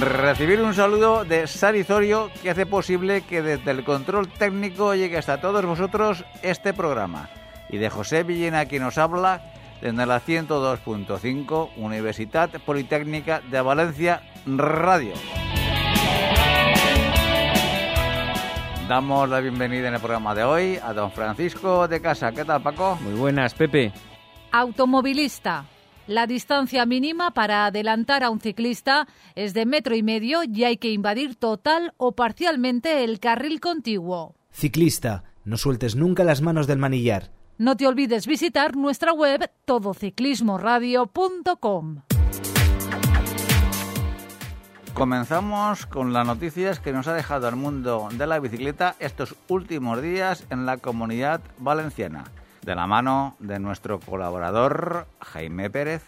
[0.00, 5.40] Recibir un saludo de Sarizorio que hace posible que desde el control técnico llegue hasta
[5.40, 7.28] todos vosotros este programa.
[7.68, 9.52] Y de José Villena que nos habla
[9.82, 15.12] desde la 102.5 Universidad Politécnica de Valencia Radio.
[18.88, 22.32] Damos la bienvenida en el programa de hoy a don Francisco de Casa.
[22.32, 22.98] ¿Qué tal, Paco?
[23.02, 23.92] Muy buenas, Pepe.
[24.50, 25.64] Automovilista.
[26.12, 30.76] La distancia mínima para adelantar a un ciclista es de metro y medio y hay
[30.76, 34.34] que invadir total o parcialmente el carril contiguo.
[34.50, 37.30] Ciclista, no sueltes nunca las manos del manillar.
[37.56, 42.02] No te olvides visitar nuestra web todociclismoradio.com.
[44.92, 50.02] Comenzamos con las noticias que nos ha dejado el mundo de la bicicleta estos últimos
[50.02, 52.24] días en la comunidad valenciana,
[52.64, 56.02] de la mano de nuestro colaborador Jaime Pérez.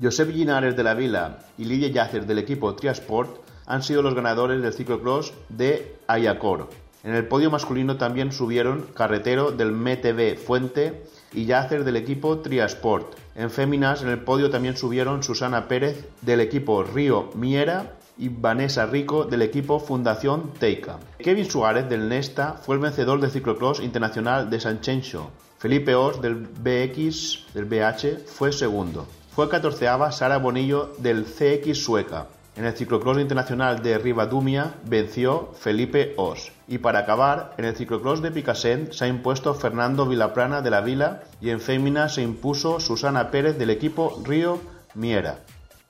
[0.00, 4.62] Josep Linares de la Vila y Lidia Yacer del equipo Triasport han sido los ganadores
[4.62, 6.70] del ciclocross de Ayacor.
[7.04, 13.14] En el podio masculino también subieron Carretero del MTV Fuente y Yacer del equipo Triasport.
[13.34, 18.86] En féminas en el podio también subieron Susana Pérez del equipo Río Miera y Vanessa
[18.86, 20.98] Rico del equipo Fundación Teica.
[21.18, 25.30] Kevin Suárez del Nesta fue el vencedor del ciclocross internacional de San Chencho.
[25.58, 29.08] Felipe Os del BX del BH fue segundo.
[29.34, 32.28] Fue catorceava Sara Bonillo del CX Sueca.
[32.54, 36.52] En el ciclocross internacional de Rivadumia venció Felipe Os.
[36.68, 40.80] Y para acabar, en el ciclocross de Picassent se ha impuesto Fernando Vilaplana de la
[40.80, 44.60] Vila y en fémina se impuso Susana Pérez del equipo Río
[44.94, 45.40] Miera.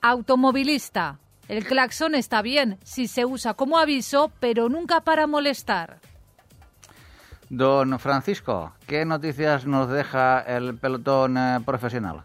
[0.00, 1.18] Automovilista.
[1.46, 6.00] El claxon está bien si se usa como aviso, pero nunca para molestar.
[7.50, 12.22] Don Francisco, ¿qué noticias nos deja el pelotón eh, profesional?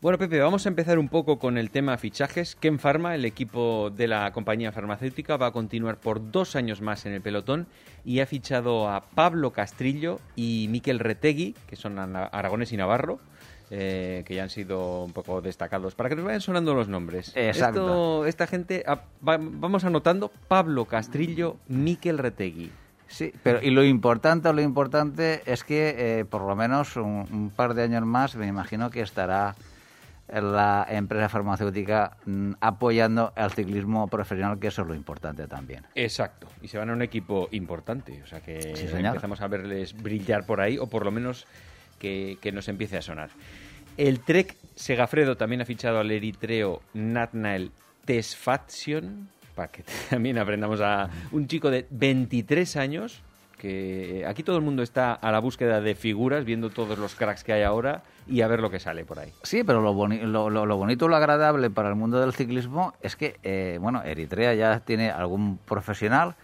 [0.00, 2.54] Bueno, Pepe, vamos a empezar un poco con el tema fichajes.
[2.56, 7.06] Ken Pharma, el equipo de la compañía farmacéutica, va a continuar por dos años más
[7.06, 7.66] en el pelotón
[8.04, 13.18] y ha fichado a Pablo Castrillo y Miquel Retegui, que son Aragones y Navarro,
[13.70, 15.94] eh, que ya han sido un poco destacados.
[15.94, 17.32] Para que nos vayan sonando los nombres.
[17.34, 17.80] Exacto.
[17.80, 22.70] Esto, esta gente, ah, va- vamos anotando Pablo Castrillo, Miquel Retegui.
[23.08, 27.50] Sí, pero y lo importante, lo importante es que eh, por lo menos un, un
[27.50, 29.54] par de años más me imagino que estará
[30.28, 35.84] la empresa farmacéutica mm, apoyando al ciclismo profesional, que eso es lo importante también.
[35.94, 39.94] Exacto, y se van a un equipo importante, o sea que Sí, empezamos a verles
[39.94, 41.46] brillar por ahí, o por lo menos
[41.98, 43.30] que, que nos empiece a sonar.
[43.96, 47.70] El Trek Segafredo también ha fichado al eritreo Natnael
[48.04, 53.22] Tesfaction, para que también aprendamos a un chico de 23 años,
[53.58, 57.44] que aquí todo el mundo está a la búsqueda de figuras, viendo todos los cracks
[57.44, 59.32] que hay ahora y a ver lo que sale por ahí.
[59.42, 63.78] Sí, pero lo, lo bonito, lo agradable para el mundo del ciclismo es que, eh,
[63.80, 66.34] bueno, Eritrea ya tiene algún profesional,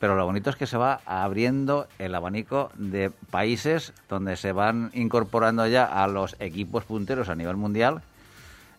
[0.00, 4.90] pero lo bonito es que se va abriendo el abanico de países donde se van
[4.94, 8.02] incorporando ya a los equipos punteros a nivel mundial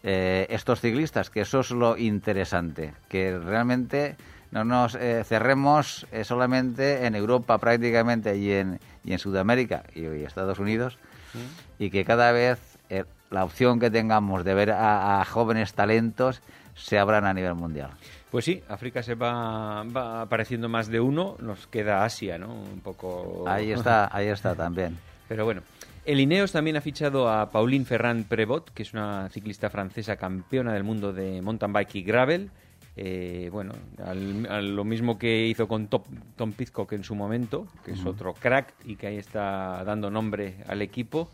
[0.08, 4.16] eh, estos ciclistas, que eso es lo interesante, que realmente
[4.52, 10.02] no nos eh, cerremos eh, solamente en Europa prácticamente y en, y en Sudamérica y,
[10.02, 11.00] y Estados Unidos,
[11.80, 12.60] y que cada vez
[13.32, 16.42] la opción que tengamos de ver a, a jóvenes talentos
[16.76, 17.90] se abran a nivel mundial.
[18.30, 22.54] Pues sí, África se va, va apareciendo más de uno, nos queda Asia, ¿no?
[22.54, 23.44] Un poco...
[23.48, 25.00] Ahí está, ahí está también.
[25.28, 25.64] Pero bueno,
[26.06, 30.74] el Ineos también ha fichado a Pauline Ferrand Prevot, que es una ciclista francesa campeona
[30.74, 32.50] del mundo de mountain bike y gravel.
[32.98, 33.74] Eh, bueno,
[34.06, 38.06] al- a lo mismo que hizo con Top- Tom Pizcock en su momento, que es
[38.06, 41.30] otro crack y que ahí está dando nombre al equipo.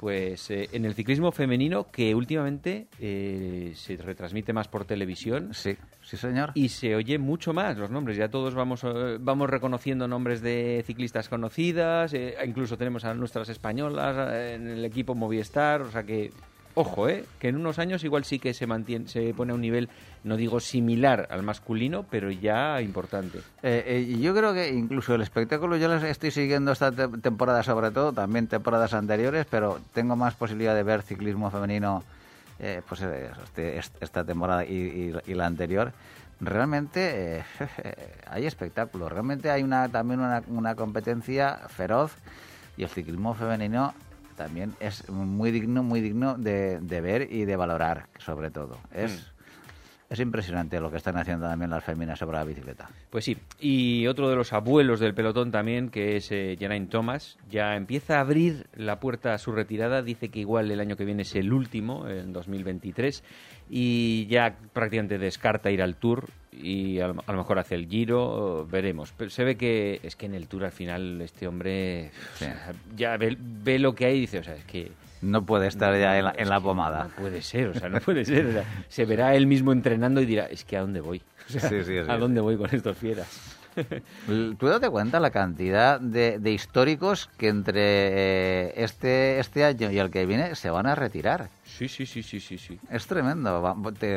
[0.00, 5.74] Pues eh, en el ciclismo femenino, que últimamente eh, se retransmite más por televisión, Sí,
[6.02, 6.50] sí señor.
[6.54, 8.18] y se oye mucho más los nombres.
[8.18, 13.48] Ya todos vamos, eh, vamos reconociendo nombres de ciclistas conocidas, eh, incluso tenemos a nuestras
[13.48, 16.30] españolas eh, en el equipo Movistar, o sea que,
[16.76, 19.60] ojo, eh, que en unos años igual sí que se mantiene, se pone a un
[19.60, 19.88] nivel,
[20.24, 23.38] no digo similar al masculino, pero ya importante.
[23.62, 27.62] Eh, eh, yo creo que incluso el espectáculo, yo les estoy siguiendo esta te- temporada
[27.64, 32.04] sobre todo, también temporadas anteriores, pero tengo más posibilidad de ver ciclismo femenino
[32.60, 35.92] eh, pues eh, este- est- esta temporada y, y- y la anterior,
[36.40, 37.44] realmente eh,
[38.30, 42.12] hay espectáculo, realmente hay una también una, una competencia feroz
[42.76, 43.94] y el ciclismo femenino
[44.36, 48.78] también es muy digno, muy digno de, de ver y de valorar, sobre todo.
[48.92, 49.32] Es,
[50.08, 50.12] Mm.
[50.12, 52.88] es impresionante lo que están haciendo también las féminas sobre la bicicleta.
[53.10, 57.38] Pues sí, y otro de los abuelos del pelotón también, que es eh, Geraint Thomas,
[57.50, 61.04] ya empieza a abrir la puerta a su retirada, dice que igual el año que
[61.04, 63.24] viene es el último, en 2023,
[63.68, 66.28] y ya prácticamente descarta ir al Tour
[66.60, 69.12] y a lo, a lo mejor hace el Giro, veremos.
[69.16, 72.44] Pero se ve que es que en el Tour al final este hombre o Sí.
[72.46, 74.90] sea, ya ve, ve lo que hay y dice, o sea, es que...
[75.22, 77.04] No puede estar ya en la, en la pomada.
[77.04, 78.46] No puede ser, o sea, no puede ser.
[78.46, 81.22] o sea, se verá él mismo entrenando y dirá, es que ¿a dónde voy?
[81.48, 81.98] O sea, Sí, sí, sí.
[82.08, 83.55] ¿A dónde voy con estos fieras?
[84.58, 89.98] Tú date cuenta la cantidad de, de históricos que entre eh, este, este año y
[89.98, 91.48] el que viene se van a retirar.
[91.64, 92.78] Sí, sí, sí, sí, sí, sí.
[92.90, 93.62] Es tremendo.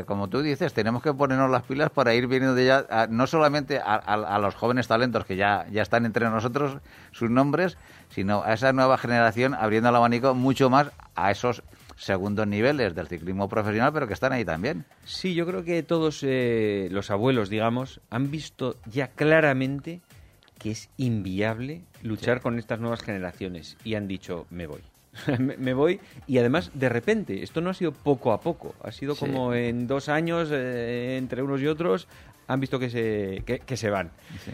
[0.05, 3.27] Como tú dices, tenemos que ponernos las pilas para ir viendo de ya, a- no
[3.27, 6.77] solamente a, a- a los jóvenes talentos que ya, ya están entre nosotros,
[7.11, 7.77] sus nombres,
[8.09, 11.63] sino a esa nueva generación abriendo el abanico mucho más a esos
[11.99, 14.85] segundos niveles del ciclismo profesional, pero que están ahí también.
[15.05, 19.99] Sí, yo creo que todos eh, los abuelos, digamos, han visto ya claramente
[20.57, 24.81] que es inviable luchar con estas nuevas generaciones y han dicho, me voy.
[25.39, 28.91] me, me voy y además de repente, esto no ha sido poco a poco, ha
[28.91, 29.21] sido Sí.
[29.25, 32.07] como en dos años eh, entre unos y otros
[32.47, 34.11] han visto que se, que, que se van.
[34.45, 34.51] Sí.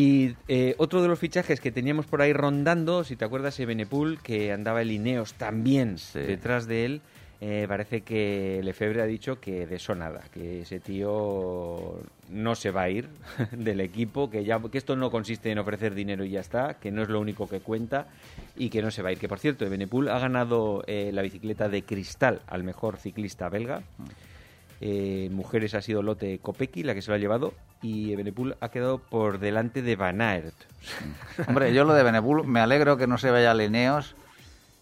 [0.00, 4.20] Y eh, otro de los fichajes que teníamos por ahí rondando, si te acuerdas, Ebenepul,
[4.22, 6.20] que andaba el Ineos también Sí.
[6.20, 7.00] detrás de él,
[7.40, 12.00] eh, parece que Lefebvre ha dicho que de eso nada, que ese tío
[12.30, 13.08] no se va a ir
[13.50, 16.92] del equipo, que, ya, que esto no consiste en ofrecer dinero y ya está, que
[16.92, 18.06] no es lo único que cuenta
[18.56, 19.18] y que no se va a ir.
[19.18, 23.82] Que por cierto, Ebenepul ha ganado eh, la bicicleta de cristal al mejor ciclista belga.
[24.80, 27.52] Eh, mujeres ha sido Lotte Kopecky la que se lo ha llevado
[27.82, 30.54] y Ebenepul ha quedado por delante de Van Aert.
[31.48, 34.14] Hombre, yo lo de Benepul me alegro que no se vaya a Lineos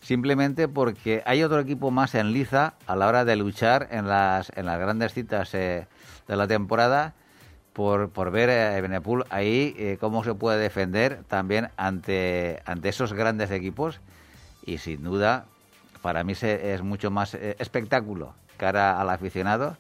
[0.01, 4.53] simplemente porque hay otro equipo más en liza a la hora de luchar en las,
[4.55, 5.87] en las grandes citas eh,
[6.29, 7.15] de la temporada
[7.73, 13.13] por, por ver a Benepul ahí eh, cómo se puede defender también ante, ante esos
[13.15, 14.01] grandes equipos
[14.65, 15.47] y sin duda
[16.03, 19.77] para mí se- es mucho más eh, espectáculo cara al aficionado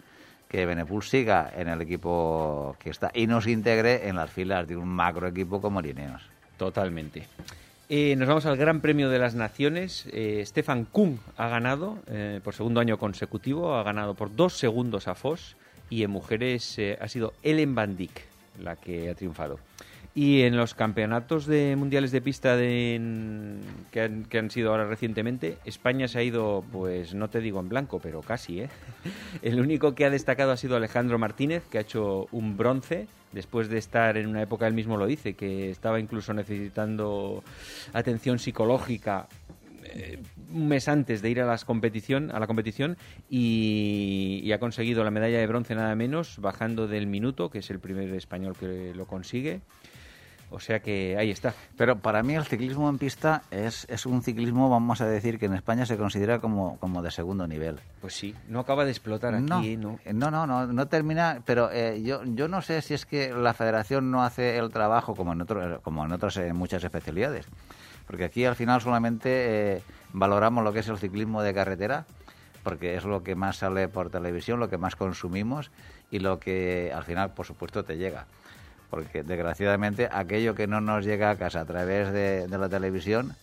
[0.56, 4.66] que Benepul siga en el equipo que está y no se integre en las filas
[4.66, 6.22] de un macro equipo como Lineos.
[6.56, 7.26] Totalmente.
[7.90, 10.08] Eh, nos vamos al Gran Premio de las Naciones.
[10.12, 15.08] Eh, Stefan Kuhn ha ganado eh, por segundo año consecutivo, ha ganado por dos segundos
[15.08, 15.56] a Foss
[15.90, 18.18] y en mujeres eh, ha sido Ellen Van Dijk
[18.58, 19.58] la que ha triunfado.
[20.16, 23.60] Y en los campeonatos de mundiales de pista de, en-
[23.92, 27.60] que, han, que han sido ahora recientemente, España se ha ido, pues no te digo
[27.60, 28.70] en blanco, pero casi, ¿eh?
[29.42, 33.68] El único que ha destacado ha sido Alejandro Martínez, que ha hecho un bronce, después
[33.68, 37.44] de estar en una época, él mismo lo dice, que estaba incluso necesitando
[37.92, 39.28] atención psicológica
[39.84, 40.18] eh,
[40.50, 42.96] un mes antes de ir a, las competición, a la competición
[43.28, 47.68] y, y ha conseguido la medalla de bronce nada menos, bajando del minuto, que es
[47.70, 49.60] el primer español que lo consigue.
[50.50, 51.54] O sea que ahí está.
[51.76, 55.46] Pero para mí el ciclismo en pista es, es un ciclismo, vamos a decir, que
[55.46, 57.80] en España se considera como, como de segundo nivel.
[58.00, 59.98] Pues sí, no acaba de explotar aquí, no, ¿no?
[60.04, 63.32] eh, no, no, no, no termina, pero eh, yo, yo no sé si es que
[63.32, 67.46] la federación no hace el trabajo como en, otro, como en otras eh, muchas especialidades.
[68.06, 72.06] Porque aquí al final solamente eh, valoramos lo que es el ciclismo de carretera,
[72.62, 75.70] porque es lo que más sale por televisión, lo que más consumimos
[76.10, 78.26] y lo que al final, por supuesto, te llega.
[78.96, 83.36] Porque desgraciadamente aquello que no nos llega a casa a través de, de la televisión,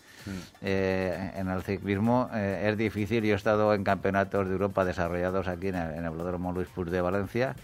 [0.64, 3.24] eh, en el ciclismo eh, es difícil.
[3.24, 6.14] Yo he estado en campeonatos de Europa desarrollados aquí en el, en el
[6.56, 7.56] Luis Puig de Valencia.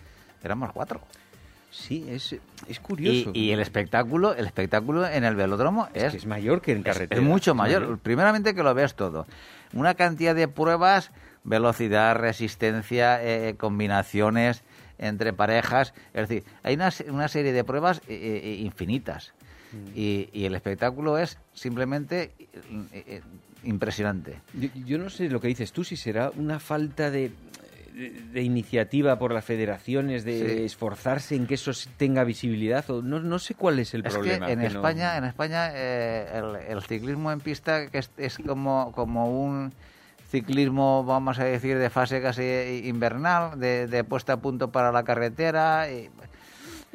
[0.43, 1.01] Éramos cuatro.
[1.71, 2.35] Sí, es,
[2.67, 3.31] es curioso.
[3.33, 6.83] y el espectáculo, el espectáculo en el velódromo es, es, que es mayor que en
[6.83, 7.19] carretera.
[7.19, 7.97] es mucho mayor.
[7.97, 9.25] Primeramente que lo ves todo.
[9.73, 11.09] Una cantidad de pruebas,
[11.43, 14.61] velocidad, resistencia, eh, combinaciones
[14.99, 15.93] entre parejas.
[16.13, 19.33] Es decir, hay una, una serie de pruebas eh, eh, infinitas.
[19.95, 23.21] Y, y el espectáculo es simplemente eh, eh,
[23.63, 24.41] impresionante.
[24.53, 27.31] Yo, yo no sé lo que dices tú, si será una falta de,
[27.93, 30.63] de, de iniciativa por las federaciones, de Sí.
[30.63, 34.47] esforzarse en que eso tenga visibilidad, o no, no sé cuál es el es problema.
[34.47, 38.39] que en que no- España, en España eh, el, el ciclismo en pista es, es
[38.39, 39.71] como, como un
[40.29, 42.43] ciclismo, vamos a decir, de fase casi
[42.85, 45.87] invernal, de, de puesta a punto para la carretera.
[45.91, 46.09] y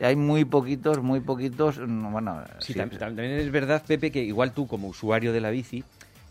[0.02, 4.22] hay muy poquitos, muy poquitos, mm, bueno, Sí, sí, tam- también es verdad, Pepe, que
[4.22, 5.84] igual tú como usuario de la bici,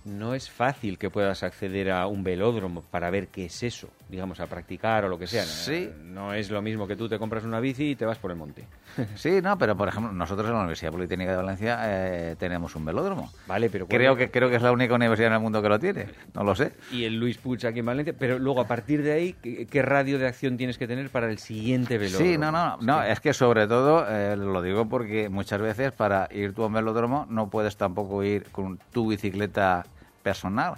[0.06, 4.40] no es fácil que puedas acceder a un velódromo para ver qué es eso, digamos,
[4.40, 5.44] a practicar o lo que sea.
[5.44, 5.90] Sí.
[6.04, 8.38] No es lo mismo que tú te compras una bici y te vas por el
[8.38, 8.66] monte.
[9.16, 12.86] Sí, no, pero por ejemplo, nosotros en la Universidad Politécnica de Valencia eh, tenemos un
[12.86, 13.32] velódromo.
[13.48, 15.80] Vale, pero Creo que, creo que es la única universidad en el mundo que lo
[15.80, 16.74] tiene, no lo sé.
[16.92, 19.82] Y el Luis Puig aquí en Valencia, pero luego a partir de ahí, ¿qué, qué
[19.82, 22.26] radio de acción tienes que tener para el siguiente velódromo?
[22.32, 26.28] Sí, no, no, no, es que sobre todo, eh, lo digo porque muchas veces para
[26.32, 29.86] ir tú a un velódromo no puedes tampoco ir con tu bicicleta
[30.24, 30.76] personal.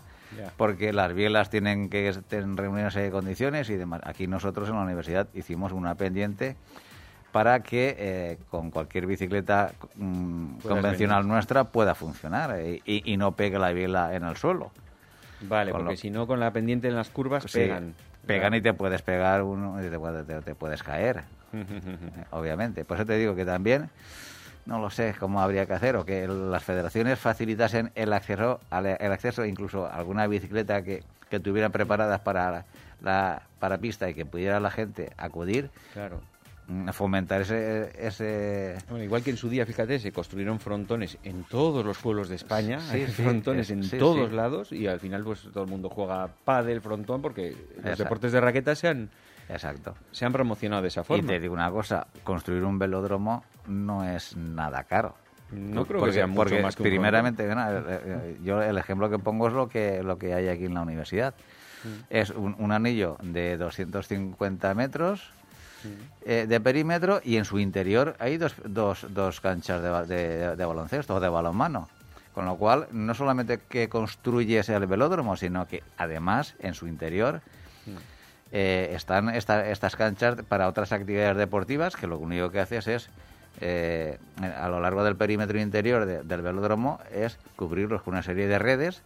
[0.58, 4.02] Porque las bielas tienen que tener reuniones de condiciones y demás.
[4.04, 6.58] Aquí nosotros en la universidad hicimos una pendiente
[7.32, 11.34] para que eh, con cualquier bicicleta mm, convencional venir.
[11.34, 14.72] nuestra pueda funcionar eh, y, y no pegue la biela en el suelo.
[15.42, 17.94] Vale, Con porque lo- si no, con la pendiente en las curvas Sí, pegan.
[18.26, 21.24] Pegan y te puedes pegar uno y te, te- te puedes caer.
[22.32, 22.84] Obviamente.
[22.86, 23.90] Por eso te digo que también
[24.66, 29.12] no lo sé cómo habría que hacer o que las federaciones facilitasen el acceso, el
[29.12, 32.66] acceso incluso a alguna bicicleta que, que tuvieran preparadas para
[33.02, 36.22] la para pista y que pudiera la gente acudir, Claro.
[36.68, 41.44] mm, fomentar ese, ese Bueno, igual que en su día, fíjate, se construyeron frontones en
[41.44, 45.00] todos los pueblos de España, Sí, hay sí, frontones es- en todos lados y al
[45.00, 48.04] final pues todo el mundo juega pádel, frontón porque los Exacto.
[48.04, 49.10] deportes de raqueta se han,
[49.50, 49.96] exacto.
[50.12, 51.28] se han promocionado de esa Y forma.
[51.28, 55.16] te digo una cosa, construir un velódromo no es nada caro.
[55.52, 58.62] No creo porque, que sea mucho porque más que un primeramente bueno, eh, eh, yo
[58.62, 61.34] el ejemplo que pongo es lo que lo que hay aquí en la universidad
[61.84, 61.88] Mm.
[62.10, 65.30] es un, un anillo de 250 metros
[66.26, 70.66] eh, de perímetro y en su interior hay dos, dos, dos canchas de, de- de
[70.66, 71.88] baloncesto o de balonmano
[72.34, 77.42] con lo cual no solamente que construyes el velódromo sino que además en su interior
[78.52, 83.10] eh, están esta- estas canchas para otras actividades deportivas que lo único que haces es
[83.62, 84.18] eh,
[84.60, 88.60] a lo largo del perímetro interior de- del velódromo es cubrirlos con una serie de
[88.60, 89.02] redes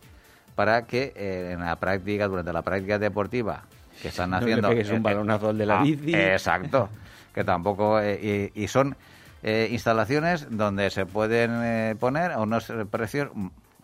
[0.55, 3.63] para que eh, en la práctica durante la práctica deportiva
[4.01, 6.15] que están No haciendo pegues un balonazo al de la ah, bici.
[6.15, 6.89] exacto
[7.33, 8.95] que tampoco eh, y, y son
[9.43, 13.29] eh, instalaciones donde se pueden eh, poner a unos precios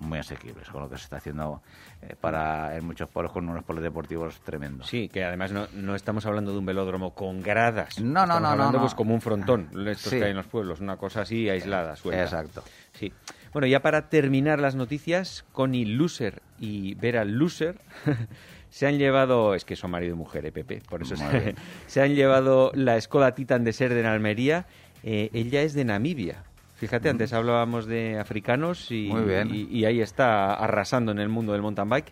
[0.05, 1.61] muy asequibles con lo que se está haciendo
[2.01, 6.25] eh, para en muchos pueblos con unos polideportivos tremendos Sí, que además no, no estamos
[6.25, 7.99] hablando de un velódromo con gradas.
[7.99, 10.19] No, no, Estamos no, hablando no, pues como un frontón, estos Sí.
[10.19, 12.23] que hay en los pueblos, una cosa así aislada, suelta.
[12.23, 12.63] Exacto.
[12.93, 13.11] Sí.
[13.53, 17.79] Bueno, ya para terminar las noticias, Connie Loser y Vera Loser
[18.69, 21.15] se han llevado, es que son marido y mujer, eh, Pepe, por eso
[21.87, 24.65] se, han llevado la Skoda Titan de Ser de Almería.
[25.03, 26.43] Eh, ella es de Namibia.
[26.75, 29.85] Fíjate, antes hablábamos de africanos y, Mm.
[29.85, 32.11] Ahí está arrasando en el mundo del mountain bike.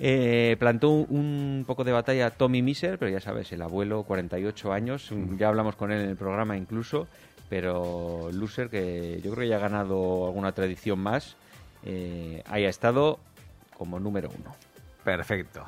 [0.00, 5.12] Eh, plantó un, poco de batalla Tommy Miser, pero ya sabes, el abuelo, 48 años,
[5.12, 7.06] un- ya hablamos con él en el programa incluso,
[7.48, 11.36] pero Loser, que yo creo que ya ha ganado alguna tradición más,
[11.84, 13.20] eh, haya estado
[13.78, 14.52] como número uno.
[15.04, 15.62] Perfecto.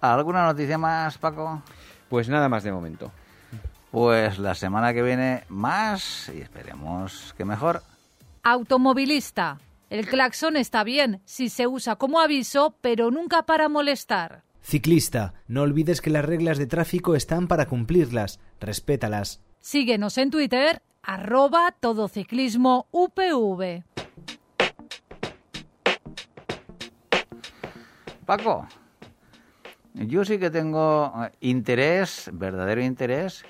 [0.00, 1.62] ¿Alguna noticia más, Paco?
[2.08, 3.12] Pues nada más de momento.
[3.92, 7.82] Pues la semana que viene más y esperemos que mejor.
[8.42, 9.58] Automovilista.
[9.90, 14.44] El claxon está bien si se usa como aviso, pero nunca para molestar.
[14.62, 18.40] Ciclista, no olvides que las reglas de tráfico están para cumplirlas.
[18.60, 19.42] Respétalas.
[19.60, 23.84] Síguenos en Twitter, arroba todociclismo UPV.
[28.24, 28.66] Paco,
[29.92, 33.44] yo sí que tengo eh, interés, verdadero interés,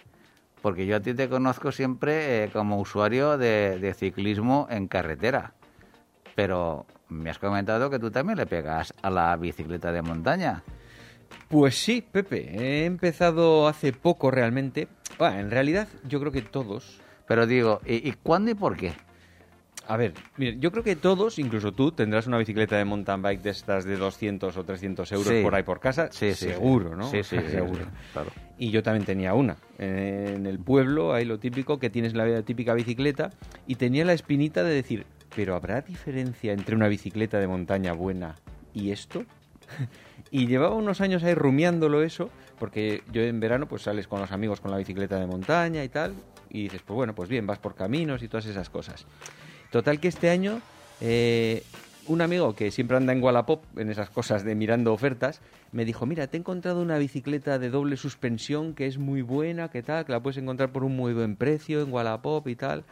[0.62, 5.52] porque yo a ti te conozco siempre eh, como usuario de, de ciclismo en carretera.
[6.35, 10.62] Pero me has comentado que tú también le pegas a la bicicleta de montaña.
[11.49, 14.88] Pues sí, Pepe, he empezado hace poco realmente.
[15.19, 18.95] Bueno, en realidad yo creo que todos Pero digo, ¿y, y cuándo y por qué?
[19.89, 23.43] A ver, mire, yo creo que todos, incluso tú, tendrás una bicicleta de mountain bike
[23.43, 25.41] de estas de 200 o 300 euros Sí.
[25.43, 26.09] por ahí por casa.
[26.12, 26.95] Sí, sí, seguro.
[26.97, 27.05] ¿no?
[27.11, 27.87] Sí, sí, seguro.
[28.12, 28.31] claro.
[28.59, 29.57] Y yo también tenía una.
[29.79, 33.31] En el pueblo hay lo típico, que tienes la típica bicicleta,
[33.67, 38.37] y tenía la espinita de decir, ¿pero habrá diferencia entre una bicicleta de montaña buena
[38.73, 39.25] y esto?
[40.31, 44.31] y llevaba unos años ahí rumiándolo eso, porque yo en verano pues sales con los
[44.31, 46.15] amigos con la bicicleta de montaña y tal,
[46.51, 49.07] y dices, pues bueno, pues bien, vas por caminos y todas esas cosas.
[49.73, 50.61] Total que este año
[51.00, 51.62] eh,
[52.07, 55.41] un amigo que siempre anda en Wallapop en esas cosas de mirando ofertas
[55.73, 59.71] me dijo, mira, te he encontrado una bicicleta de doble suspensión que es muy buena,
[59.71, 62.85] que tal, que la puedes encontrar por un muy buen precio en Wallapop y tal.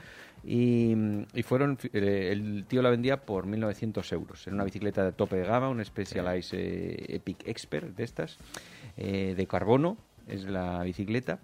[0.42, 0.94] Y,
[1.42, 4.46] fueron, eh, el tío la vendía por 1.900 euros.
[4.46, 8.38] Era una bicicleta de tope de gama, un Specialized eh, Epic Expert de estas,
[8.96, 11.40] de carbono, es la bicicleta.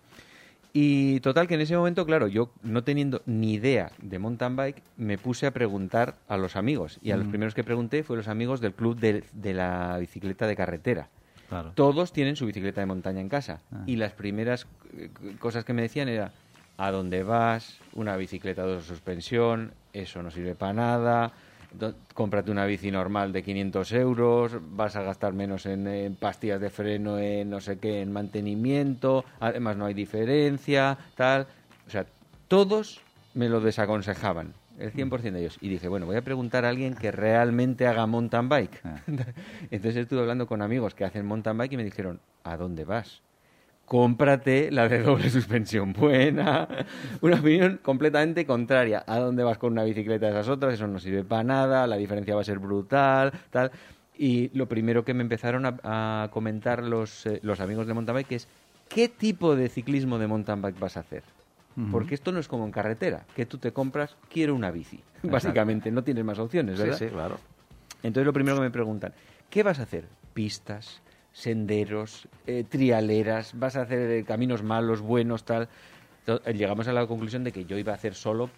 [0.73, 4.83] Y total que en ese momento, claro, yo no teniendo ni idea de mountain bike,
[4.97, 6.99] me puse a preguntar a los amigos.
[7.03, 10.47] Y a los primeros que pregunté fueron los amigos del club de, de la bicicleta
[10.47, 11.09] de carretera.
[11.49, 11.73] Claro.
[11.75, 13.61] Todos tienen su bicicleta de montaña en casa.
[13.73, 13.85] Ah.
[13.87, 16.33] Y las primeras eh, cosas que me decían era,
[16.77, 17.79] ¿a dónde vas?
[17.95, 21.33] Una bicicleta de suspensión, eso no sirve para nada.
[22.15, 26.71] Cómprate una bici normal de 500 euros, vas a gastar menos en, en pastillas de
[26.71, 31.47] freno, en no sé qué, en mantenimiento, además no hay diferencia, tal.
[31.87, 32.07] O sea,
[32.49, 33.01] todos
[33.35, 35.59] me lo desaconsejaban, el 100% de ellos.
[35.61, 38.81] Y dije, bueno, voy a preguntar a alguien que realmente haga mountain bike.
[38.85, 39.01] Ah.
[39.71, 43.23] Entonces estuve hablando con amigos que hacen mountain bike y me dijeron, ¿a dónde vas?
[43.87, 46.67] Cómprate la de doble suspensión buena.
[47.23, 49.05] Una opinión completamente contraria.
[49.07, 50.75] ¿A dónde vas con una bicicleta de esas otras?
[50.75, 53.71] Eso no sirve para nada, la diferencia va a ser brutal, tal.
[54.19, 58.15] Y lo primero que me empezaron a, a comentar los, eh, los amigos de mountain
[58.17, 58.49] bike es,
[58.89, 61.23] ¿qué tipo de ciclismo de mountain bike vas a hacer?
[61.93, 64.99] Porque esto no es como en carretera, que tú te compras, quiero una bici.
[65.23, 66.99] Básicamente, no tienes más opciones, Sí, ¿verdad?
[66.99, 67.39] sí, claro.
[68.03, 69.13] Entonces lo primero que me preguntan,
[69.51, 70.07] ¿qué vas a hacer?
[70.33, 71.03] Pistas,
[71.37, 75.69] senderos, eh, trialeras, vas a hacer eh, caminos malos, buenos, tal.
[76.27, 78.49] Eh, Llegamos a la conclusión de que yo iba a hacer solo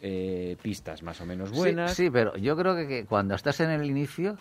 [0.00, 1.92] eh, pistas más o menos Sí, buenas.
[1.94, 4.38] Sí, pero yo creo que, que cuando estás en el inicio,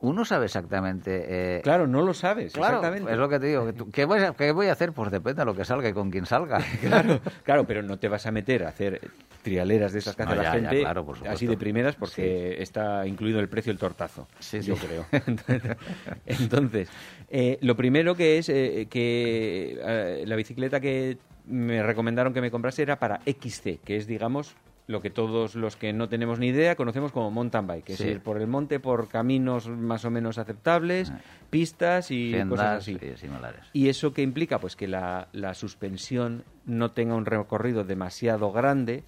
[0.00, 1.56] uno sabe exactamente...
[1.58, 3.10] eh, Claro, no lo sabes, Claro, exactamente.
[3.12, 3.72] es lo que te digo.
[3.92, 4.92] ¿Qué voy, a, qué voy a hacer?
[4.92, 6.58] Pues depende de lo que salga y con quién salga.
[6.82, 9.00] Claro, claro, pero no te vas a meter a hacer
[9.42, 11.34] trialeras de esas que No, hace la ya, gente claro, por supuesto.
[11.34, 14.86] así de primeras porque está incluido el precio del tortazo, Sí, yo sí.
[14.86, 15.06] creo.
[16.26, 16.88] Entonces,
[17.30, 22.82] eh, lo primero que es eh, que la bicicleta que me recomendaron que me comprase
[22.82, 24.54] era para XC, que es, digamos,
[24.88, 28.08] lo que todos los que no tenemos ni idea conocemos como mountain bike, es Sí.
[28.08, 31.20] ir por el monte por caminos más o menos aceptables, Ah.
[31.50, 32.96] pistas y cosas así.
[33.00, 33.62] y similares.
[33.72, 34.58] ¿Y eso qué implica?
[34.60, 39.02] Pues que la, la suspensión no tenga un recorrido demasiado grande,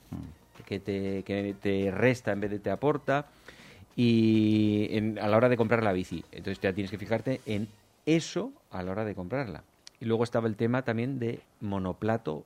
[0.67, 3.27] que te, que te resta en vez de te aporta,
[3.97, 6.25] y en- a la hora de comprar la bici.
[6.33, 7.69] Entonces ya tienes que fijarte en
[8.07, 9.63] eso a la hora de comprarla.
[10.01, 12.45] Y luego estaba el tema también de monoplato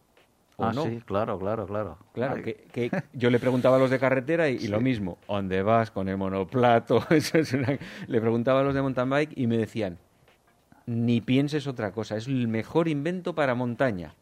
[0.63, 0.83] o ah, no.
[0.83, 1.99] sí, claro, claro, claro.
[2.13, 5.63] Claro, que, que yo le preguntaba a los de carretera y, y lo mismo, ¿dónde
[5.63, 7.03] vas con el monoplato?
[7.11, 9.99] Eso es una- Le preguntaba a los de mountain bike y me decían,
[10.87, 14.15] ni pienses otra cosa, es el mejor invento para montaña.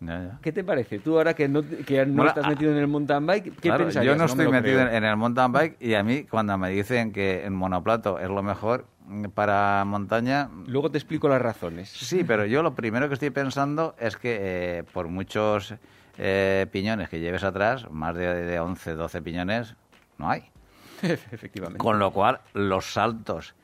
[0.00, 0.38] ya, ya.
[0.42, 0.98] ¿Qué te parece?
[1.00, 3.60] Tú ahora que no, que no Bueno, estás ah, metido en el mountain bike, ¿qué
[3.60, 4.14] Claro, pensarías?
[4.14, 7.12] yo no, estoy metido en, en el mountain bike y a mí cuando me dicen
[7.12, 8.86] que en monoplato es lo mejor
[9.34, 11.88] para montaña, Luego te explico las razones.
[11.90, 14.38] sí, pero yo lo primero que estoy pensando es que
[14.78, 15.74] eh, por muchos
[16.18, 19.74] eh, piñones que lleves atrás, más de, de 11, 12 piñones,
[20.18, 20.44] no hay.
[21.02, 21.78] Efectivamente.
[21.78, 23.54] Con lo cual, los saltos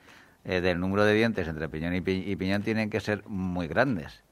[0.44, 3.66] eh, del número de dientes entre piñón y, pi- y piñón tienen que ser muy
[3.68, 4.22] grandes.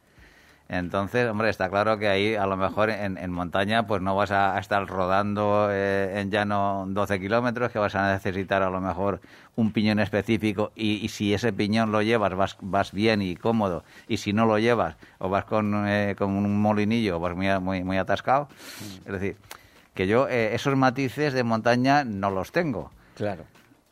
[0.69, 4.31] Entonces, hombre, está claro que ahí a lo mejor en, en montaña pues no vas
[4.31, 8.81] a, a estar rodando eh, en llano 12 kilómetros, que vas a necesitar a lo
[8.81, 9.21] mejor
[9.57, 13.85] un piñón específico y, y si ese piñón lo llevas vas, vas bien y cómodo
[14.09, 17.85] y si no lo llevas o vas con, eh, con un molinillo vas muy, muy,
[17.85, 18.49] muy atascado.
[19.05, 19.37] Es decir,
[19.95, 22.91] que yo eh, esos matices de montaña no los tengo.
[23.17, 23.45] Claro.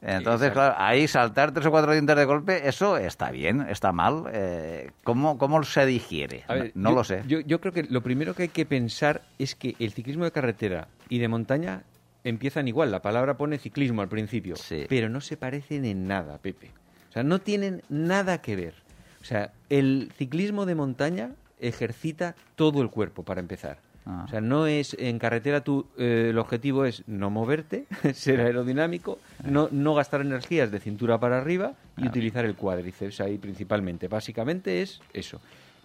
[0.04, 0.52] Entonces, Exacto.
[0.54, 4.24] claro, ahí saltar tres o cuatro dientes de golpe, eso está bien, está mal.
[4.32, 6.44] Eh, ¿cómo, ¿Cómo se digiere?
[6.48, 7.22] Ver, no yo- lo sé.
[7.28, 10.32] Yo, yo creo que lo primero que hay que pensar es que el ciclismo de
[10.32, 11.84] carretera y de montaña
[12.24, 12.90] empiezan igual.
[12.90, 14.86] La palabra pone ciclismo al principio, Sí.
[14.88, 16.70] pero no se parecen en nada, Pepe.
[17.10, 18.74] O sea, no tienen nada que ver.
[19.20, 23.78] O sea, el ciclismo de montaña ejercita todo el cuerpo para empezar.
[24.04, 24.24] Ah.
[24.26, 29.18] O sea, no es en carretera tú eh, el objetivo es no moverte, ser aerodinámico,
[29.44, 34.08] no, no gastar energías de cintura para arriba y utilizar el cuádriceps ahí principalmente.
[34.08, 35.40] Básicamente es eso.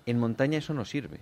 [0.05, 1.19] En montaña eso no sirve.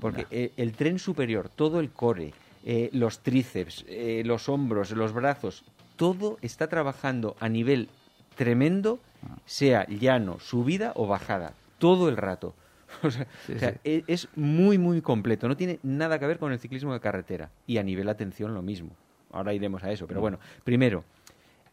[0.00, 5.12] Porque eh, el tren superior, todo el core, eh, los tríceps, eh, los hombros, los
[5.12, 5.64] brazos,
[5.96, 7.88] todo está trabajando a nivel
[8.36, 9.00] tremendo,
[9.46, 12.54] sea llano, subida o bajada, todo el rato.
[13.02, 13.78] O sea, Sí, o sea, sí.
[13.84, 15.48] e- es muy, muy completo.
[15.48, 17.50] No tiene nada que ver con el ciclismo de carretera.
[17.66, 18.90] Y a nivel atención lo mismo.
[19.30, 20.06] Ahora iremos a eso.
[20.06, 21.04] Pero bueno, primero,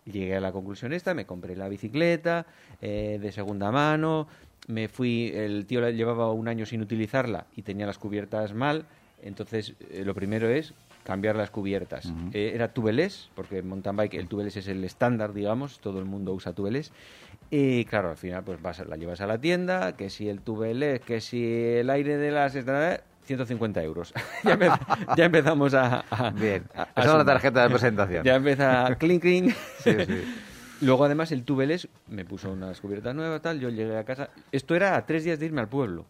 [0.06, 2.45] llegué a la conclusión esta, me compré la bicicleta
[2.82, 4.28] eh, de segunda mano,
[4.67, 8.86] me fui, el tío la llevaba un año sin utilizarla y tenía las cubiertas mal,
[9.21, 10.73] entonces eh, lo primero es
[11.06, 12.12] cambiar las cubiertas.
[12.34, 16.06] Eh, era tubeless, porque en mountain bike el tubeless es el estándar, digamos, todo el
[16.06, 16.91] mundo usa tubeless.
[17.52, 21.00] Y claro, al final pues vas, la llevas a la tienda, que si el tubeless,
[21.02, 22.56] que si el aire de las...
[22.56, 24.13] esta- 150 euros.
[24.44, 26.06] ya, empe- ya empezamos a...
[26.10, 27.26] a- Bien, a- es la sumar.
[27.26, 28.24] tarjeta de presentación.
[28.24, 29.54] Ya empieza clink clink.
[29.80, 30.24] Sí, sí.
[30.82, 34.30] Luego además el tubeless me puso unas cubiertas nuevas tal, yo llegué a casa.
[34.52, 36.06] Esto era a tres días de irme al pueblo.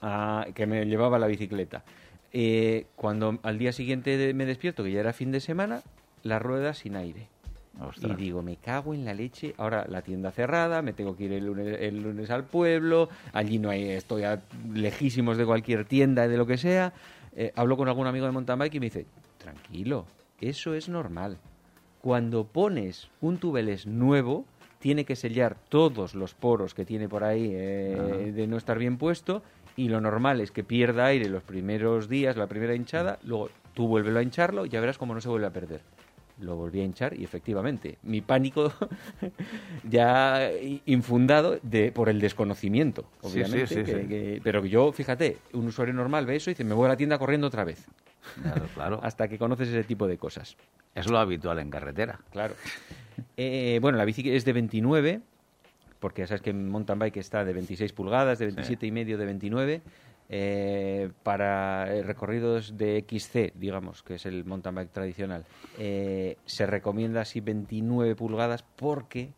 [0.00, 1.84] a- que me llevaba la bicicleta.
[2.32, 5.82] Eh, cuando al día siguiente me despierto, que ya era fin de semana,
[6.22, 7.28] la rueda sin aire.
[7.80, 8.18] Ostras.
[8.18, 9.54] Y digo, me cago en la leche.
[9.56, 13.08] Ahora la tienda cerrada, me tengo que ir el lunes, el lunes al pueblo.
[13.32, 14.42] Allí no hay, estoy a
[14.72, 16.92] lejísimos de cualquier tienda, de lo que sea.
[17.34, 19.06] Eh, hablo con algún amigo de mountain bike y me dice,
[19.38, 20.06] tranquilo,
[20.40, 21.38] eso es normal.
[22.00, 24.44] Cuando pones un tubeless nuevo,
[24.78, 28.98] tiene que sellar todos los poros que tiene por ahí eh, de no estar bien
[28.98, 29.42] puesto.
[29.76, 33.18] Y lo normal es que pierda aire los primeros días, la primera hinchada.
[33.24, 35.80] Luego tú vuélvelo a hincharlo y ya verás cómo no se vuelve a perder
[36.38, 38.72] lo volví a hinchar y efectivamente mi pánico
[39.88, 40.50] ya
[40.86, 44.08] infundado de por el desconocimiento Sí, obviamente sí, sí, que- sí.
[44.08, 46.96] que- pero yo fíjate un usuario normal ve eso y dice me voy a la
[46.96, 47.86] tienda corriendo otra vez
[48.42, 49.00] Claro, claro.
[49.02, 50.56] hasta que conoces ese tipo de cosas
[50.94, 52.18] Es lo habitual en carretera.
[52.32, 52.54] claro
[53.36, 55.20] Eh, bueno la bici es de 29
[56.02, 59.16] porque ya sabes que en mountain bike está de 26 pulgadas de 27 y medio
[59.16, 59.82] de 29
[60.28, 65.44] eh, para eh, recorridos de XC, digamos, que es el mountain bike tradicional,
[65.78, 69.30] eh, se recomienda así 29 pulgadas porque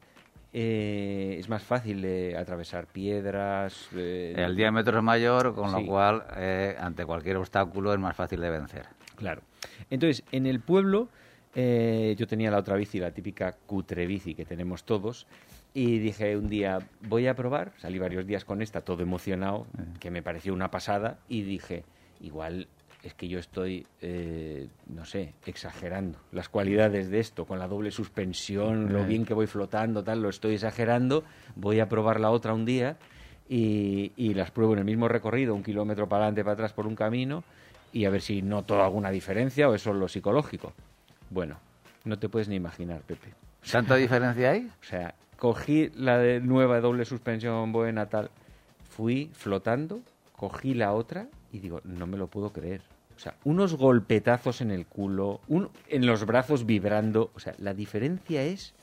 [0.55, 3.88] eh, es más fácil atravesar piedras.
[3.94, 5.81] eh, El diámetro es mayor, con Sí.
[5.83, 8.87] lo cual, eh, ante cualquier obstáculo, es más fácil de vencer.
[9.16, 9.42] Claro.
[9.90, 11.09] Entonces, en el pueblo
[11.57, 15.24] yo tenía la otra bici, la típica cutre bici que tenemos todos,
[15.74, 19.66] y dije un día, voy a probar, salí varios días con esta, todo emocionado,
[19.98, 21.84] que me pareció una pasada, y dije,
[22.20, 22.68] igual
[23.02, 27.90] es que yo estoy, eh, no sé, exagerando las cualidades de esto, con la doble
[27.90, 29.06] suspensión, lo Eh.
[29.06, 31.24] bien que voy flotando, tal, lo estoy exagerando,
[31.56, 32.96] voy a probar la otra un día
[33.48, 36.87] y, y las pruebo en el mismo recorrido, un kilómetro para adelante, para atrás por
[36.87, 37.44] un camino,
[37.92, 40.72] y a ver si noto alguna diferencia o es solo psicológico.
[41.30, 41.58] Bueno,
[42.04, 43.34] no te puedes ni imaginar, Pepe.
[43.70, 44.70] ¿Tanta diferencia hay?
[44.80, 48.31] O sea, cogí la de nueva doble suspensión buena, tal,
[48.90, 50.01] fui flotando,
[50.37, 52.83] cogí la otra y digo, no me lo puedo creer.
[53.16, 57.31] O sea, unos golpetazos en el culo, un, en los brazos vibrando.
[57.35, 58.75] O sea, la diferencia es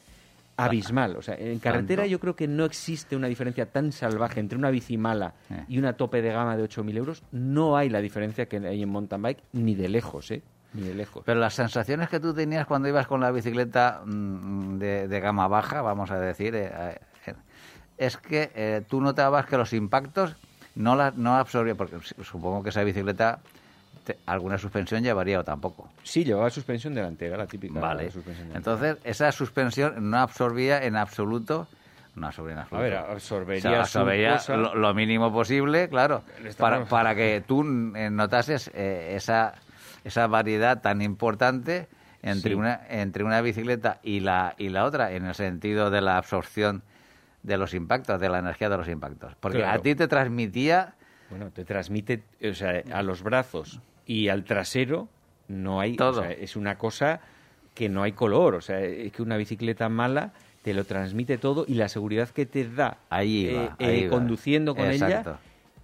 [0.55, 1.17] abismal.
[1.17, 4.69] O sea, en carretera yo creo que no existe una diferencia tan salvaje entre una
[4.69, 5.65] bici mala Eh.
[5.67, 7.23] y una tope de gama de 8.000 euros.
[7.31, 10.41] No hay la diferencia que hay en mountain bike, ni de lejos, ¿eh?
[10.73, 11.23] Ni de lejos.
[11.25, 15.47] Pero las sensaciones que tú tenías cuando ibas con la bicicleta mm, de, de gama
[15.47, 16.71] baja, vamos a decir, eh,
[17.27, 17.33] eh,
[17.97, 20.35] es que eh, tú notabas que los impactos
[20.75, 23.39] no la no absorbían, porque supongo que esa bicicleta
[24.05, 25.89] te- alguna suspensión llevaría o tampoco.
[26.03, 28.09] Sí, llevaba suspensión delantera, la típica Vale.
[28.09, 28.57] suspensión delantera.
[28.57, 31.67] Entonces, esa suspensión no absorbía en absoluto.
[32.15, 32.83] No absorbía en A absoluto.
[32.83, 34.55] ver, absorbería, O sea, su absorbería cosa.
[34.57, 36.23] lo, lo mínimo posible, claro,
[36.89, 37.61] para que tú
[37.95, 39.53] eh, notases eh, esa,
[40.03, 41.87] esa variedad tan importante
[42.23, 42.55] entre, Sí.
[42.55, 46.83] una, entre una bicicleta y la, y la otra, en el sentido de la absorción
[47.43, 49.33] de los impactos, de la energía de los impactos.
[49.39, 49.79] Porque Claro.
[49.79, 50.93] a ti te transmitía
[51.31, 55.07] Bueno, te transmite, o sea, a los brazos y al trasero
[55.47, 56.21] no hay, Todo.
[56.21, 57.21] o sea, es una cosa
[57.73, 61.65] que no hay color, o sea, es que una bicicleta mala te lo transmite todo
[61.67, 65.31] y la seguridad que te da Ahí eh, eh, ahí conduciendo con Exacto.
[65.31, 65.39] ella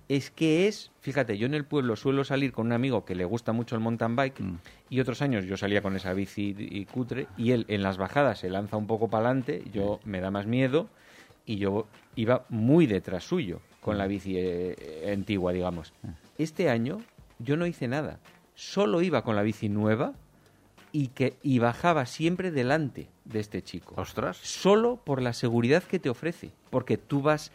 [0.09, 3.25] es que es, fíjate, yo en el pueblo suelo salir con un amigo que le
[3.25, 4.55] gusta mucho el mountain bike Mm.
[4.89, 8.39] y otros años yo salía con esa bici y cutre y él en las bajadas
[8.39, 10.87] se lanza un poco para adelante, yo me da más miedo
[11.45, 15.93] y yo iba muy detrás suyo con la bici eh, antigua, digamos.
[16.37, 16.99] Este año
[17.39, 18.19] yo no hice nada,
[18.55, 20.13] solo iba con la bici nueva
[20.91, 24.37] y que y bajaba siempre delante de este chico Ostras.
[24.37, 26.51] solo por la seguridad que te ofrece.
[26.69, 27.51] Porque tú vas,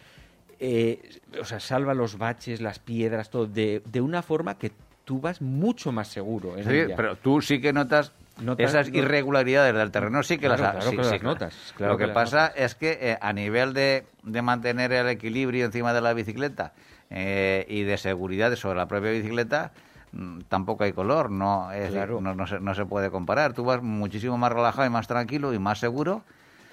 [0.64, 4.70] eh, o sea, salva los baches, las piedras, todo, de, de una forma que
[5.04, 6.56] tú vas mucho más seguro.
[6.56, 10.62] en Sí, pero tú sí que notas, Notas- esas irregularidades del terreno, sí que Claro,
[10.62, 11.34] las claro sí, que sí, las claro.
[11.34, 12.60] notas, claro Lo que, pasa notas.
[12.60, 16.72] es que eh, a nivel de, de mantener el equilibrio encima de la bicicleta
[17.10, 19.72] eh, y de seguridad sobre la propia bicicleta,
[20.12, 23.52] mm, tampoco hay color, no, es no, no se, no se puede comparar.
[23.52, 26.22] Tú vas muchísimo más relajado y más tranquilo y más seguro.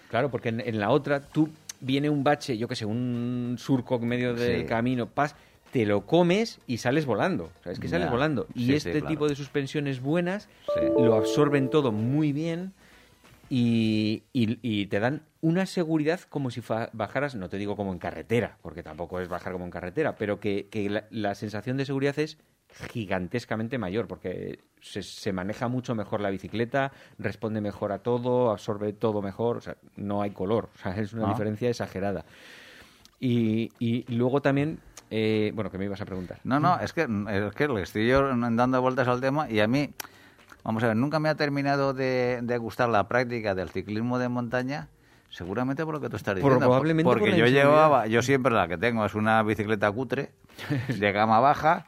[0.10, 1.50] Claro, porque en, en la otra tú
[1.82, 4.66] viene un bache, yo que sé, un surco en medio del Sí.
[4.68, 5.36] camino, pas,
[5.72, 7.46] te lo comes y sales volando.
[7.60, 8.12] O sea, es que sales Ya.
[8.12, 8.48] volando.
[8.56, 9.08] Y Sí, sí, este claro.
[9.08, 10.50] tipo de suspensiones buenas
[10.98, 12.74] lo absorben todo muy bien
[13.50, 16.62] y, y- y te dan una seguridad como si
[16.94, 20.40] bajaras, no te digo como en carretera, porque tampoco es bajar como en carretera, pero
[20.40, 22.38] que, que la, la sensación de seguridad es
[22.92, 28.94] gigantescamente mayor, porque se, se maneja mucho mejor la bicicleta, responde mejor a todo, absorbe
[28.94, 31.30] todo mejor, o sea, no hay color, o sea, es una Ah.
[31.32, 32.26] diferencia exagerada.
[33.20, 34.80] Y, y luego también,
[35.10, 36.40] eh, bueno, que me ibas a preguntar.
[36.44, 39.68] No, no, es que, es que le estoy yo dando vueltas al tema y a
[39.68, 39.90] mí,
[40.64, 44.30] vamos a ver, nunca me ha terminado de, de gustar la práctica del ciclismo de
[44.30, 44.88] montaña,
[45.32, 46.58] Seguramente por lo que tú estás diciendo.
[46.58, 50.32] Probablemente por Porque yo llevaba, yo siempre la que tengo es una bicicleta cutre
[50.88, 51.86] de gama baja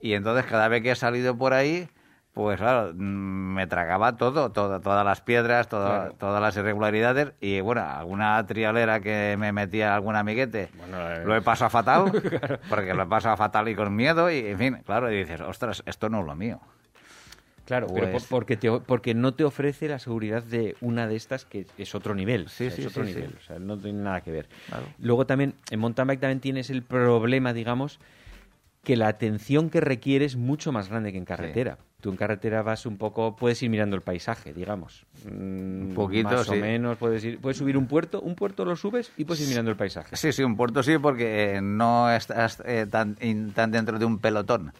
[0.00, 1.88] y entonces cada vez que he salido por ahí,
[2.32, 6.12] pues claro, mm, me tragaba todo, todo todas las piedras, todo- Claro.
[6.18, 11.24] todas las irregularidades y bueno, alguna trialera que me metía algún amiguete, Bueno, eh.
[11.24, 12.04] lo he pasado fatal,
[12.68, 15.82] porque lo he pasado fatal y con miedo y en fin, claro, y dices, ostras,
[15.86, 16.60] esto no es lo mío.
[17.66, 21.14] Claro, pero Pues- por- porque, te, porque no te ofrece la seguridad de una de
[21.14, 22.48] estas que es otro nivel.
[22.48, 23.18] Sí, o sea, sí, es otro sí, sí.
[23.20, 23.36] nivel.
[23.38, 24.48] O sea, no tiene nada que ver.
[24.68, 24.86] Claro.
[24.98, 28.00] Luego también, en mountain bike también tienes el problema, digamos,
[28.82, 31.78] que la atención que requiere es mucho más grande que en carretera.
[32.00, 35.04] Tú en carretera vas un poco, puedes ir mirando el paisaje, digamos.
[35.26, 36.52] Un poquito, Más sí.
[36.52, 39.48] o menos, puedes, ir, puedes subir un puerto, un puerto lo subes y puedes ir
[39.48, 40.16] mirando el paisaje.
[40.16, 44.06] Sí, sí, un puerto sí, porque eh, no estás eh, tan, in- tan dentro de
[44.06, 44.72] un pelotón.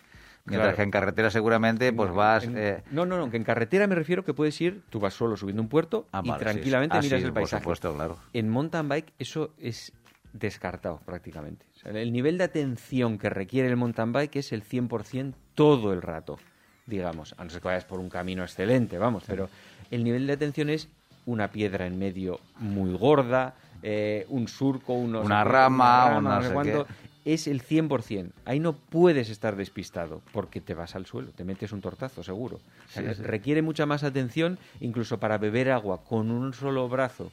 [0.46, 0.76] Mientras Claro.
[0.76, 2.44] que en carretera seguramente pues vas...
[2.44, 5.12] En- eh, no, no, no, que en carretera me refiero que puedes ir, tú vas
[5.12, 6.98] solo subiendo un puerto ah, y vale, sí, tranquilamente sí.
[6.98, 7.62] Ah, miras sí, el por paisaje.
[7.62, 8.16] supuesto, claro.
[8.32, 9.92] En mountain bike eso es
[10.32, 11.66] descartado prácticamente.
[11.80, 15.92] O sea, el nivel de atención que requiere el mountain bike es el 100% todo
[15.92, 16.38] el rato,
[16.86, 17.34] digamos.
[17.38, 19.48] A no ser que vayas por un camino excelente, vamos, pero
[19.90, 20.88] el nivel de atención es
[21.24, 26.42] una piedra en medio muy gorda, eh, un surco, unos- Una rama, un no no
[26.42, 26.86] sé sé cuánto.
[26.86, 26.92] qué.
[27.24, 28.32] Es el 100%.
[28.46, 32.56] Ahí no puedes estar despistado porque te vas al suelo, te metes un tortazo, seguro.
[32.56, 33.22] O sea, Sí, sí.
[33.22, 37.30] Requiere mucha más atención, incluso para beber agua con un solo brazo,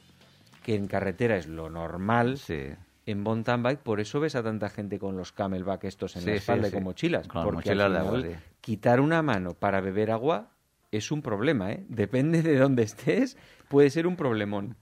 [0.62, 2.36] que en carretera es lo normal.
[2.38, 2.68] Sí.
[3.08, 6.26] En mountain bike, por eso ves a tanta gente con los camelback estos en Sí,
[6.28, 6.74] la sí, espalda y sí.
[6.74, 7.26] con mochilas.
[7.26, 8.28] Con porque mochilas al de agua, sí.
[8.60, 10.48] quitar una mano para beber agua
[10.92, 11.86] es un problema, ¿eh?
[11.88, 14.76] Depende de dónde estés, puede ser un problemón.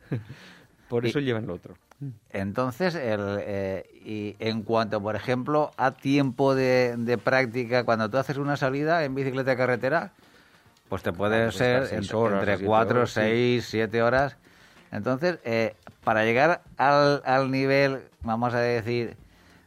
[0.89, 1.77] por Y- eso llevan lo otro.
[2.31, 8.19] Entonces, el, eh, y en cuanto, por ejemplo, a tiempo de, de práctica, cuando tú
[8.19, 10.13] haces una salida en bicicleta de carretera,
[10.89, 13.21] pues te puede puedes ser entre, horas, entre siete cuatro, horas, sí.
[13.21, 14.37] seis, siete horas.
[14.93, 19.17] Entonces, eh, para llegar al, al nivel, vamos a decir,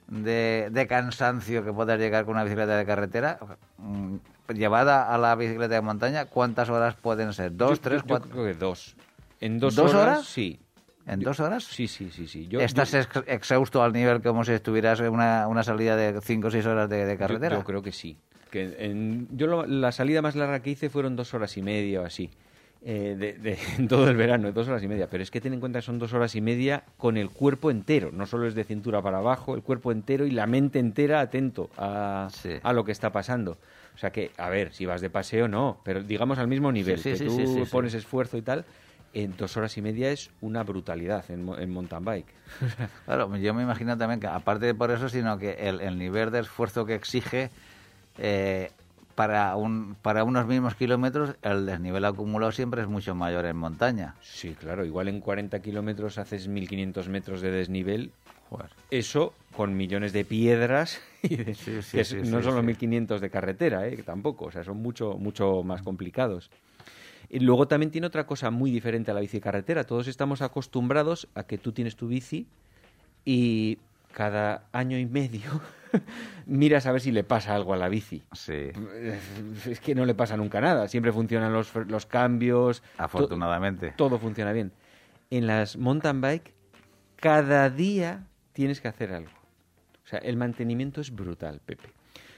[0.08, 3.39] de, de cansancio que puedas llegar con una bicicleta de carretera,
[3.77, 4.15] mm,
[4.55, 7.55] llevada a la bicicleta de montaña, ¿cuántas horas pueden ser?
[7.55, 8.32] ¿Dos, Yo- tres, yo cuatro?
[8.32, 8.95] creo que dos.
[9.41, 10.25] ¿En dos, ¿Dos horas?
[10.25, 10.60] Sí.
[11.05, 11.63] ¿En Yo- dos horas?
[11.63, 12.27] Sí, sí, sí.
[12.27, 12.47] sí.
[12.47, 16.19] Yo, ¿Estás yo- ex- exhausto al nivel como si estuvieras en una, una salida de
[16.21, 17.55] 5 o 6 horas de, de Yo- carretera?
[17.58, 18.17] Yo, creo que sí.
[18.51, 22.01] Que en- yo lo- la salida más larga que hice fueron dos horas y media
[22.01, 22.29] o así.
[22.84, 25.08] Eh, de, de- en todo el verano, dos horas y media.
[25.10, 27.72] Pero es que ten en cuenta que son dos horas y media con el cuerpo
[27.72, 28.12] entero.
[28.12, 31.70] No solo es de cintura para abajo, el cuerpo entero y la mente entera atento
[31.78, 32.52] a, Sí.
[32.63, 33.58] a lo que está pasando.
[33.96, 35.82] O sea que, a ver, si vas de paseo, no.
[35.84, 37.00] Pero digamos al mismo nivel.
[37.00, 38.63] sí, que tú pones esfuerzo y tal.
[39.12, 42.28] En dos horas y media es una brutalidad en, en mountain bike.
[43.06, 46.30] Claro, yo me imagino también que aparte de por eso, sino que el, el nivel
[46.30, 47.50] de esfuerzo que exige
[48.20, 48.70] eh,
[49.19, 54.15] para, un, para unos mismos kilómetros, el desnivel acumulado siempre es mucho mayor en montaña.
[54.21, 58.13] Sí, claro, igual en 40 kilómetros haces 1500 metros de desnivel.
[58.49, 58.69] Joder.
[58.91, 62.62] Eso con millones de piedras, y de- Sí, sí, que es- sí, no son los
[62.62, 62.67] sí.
[62.67, 63.97] 1500 de carretera, ¿eh?
[64.05, 66.49] tampoco, o sea, son mucho, mucho más complicados.
[67.29, 69.84] Y luego también tiene otra cosa muy diferente a la bici carretera.
[69.84, 72.47] Todos estamos acostumbrados a que tú tienes tu bici
[73.25, 73.79] y
[74.12, 75.62] cada año y medio
[76.45, 78.24] miras a ver si le pasa algo a la bici.
[78.34, 78.69] Sí,
[79.69, 80.88] Es que no le pasa nunca nada.
[80.88, 82.82] Siempre funcionan los, los cambios.
[82.82, 83.93] to- afortunadamente.
[83.95, 84.72] todo funciona bien.
[85.32, 86.54] En las mountain bike,
[87.15, 89.32] cada día tienes que hacer algo.
[90.06, 91.89] O sea, el mantenimiento es brutal, Pepe.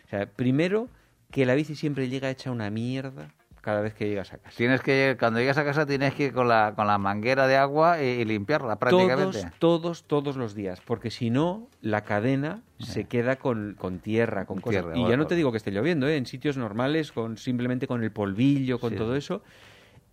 [0.06, 0.90] O sea, primero,
[1.32, 4.58] que la bici siempre llega hecha una mierda cada vez que llegas a casa.
[4.58, 7.58] Tienes que, cuando llegas a casa tienes que ir con la, con la manguera de
[7.58, 9.40] agua y, y limpiarla prácticamente.
[9.60, 14.46] Todos, todos, todos los días, porque si no, la cadena se queda con, con tierra,
[14.46, 14.84] con Con cosas.
[14.84, 16.18] tierra, y ya no te digo que esté lloviendo, ¿eh?
[16.18, 18.96] en sitios normales, con simplemente con el polvillo, con Sí.
[18.98, 19.44] todo eso,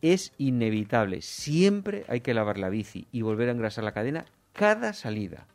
[0.02, 1.22] es inevitable.
[1.22, 5.46] Siempre hay que lavar la bici y volver a engrasar la cadena cada salida.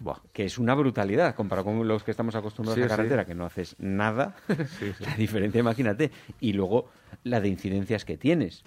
[0.00, 0.18] Buah.
[0.32, 2.90] que es una brutalidad comparado con los que estamos acostumbrados Sí, a sí.
[2.90, 4.36] carretera, que no haces nada.
[5.00, 6.10] La diferencia, imagínate.
[6.40, 6.88] Y luego
[7.24, 8.62] la de incidencias que tienes.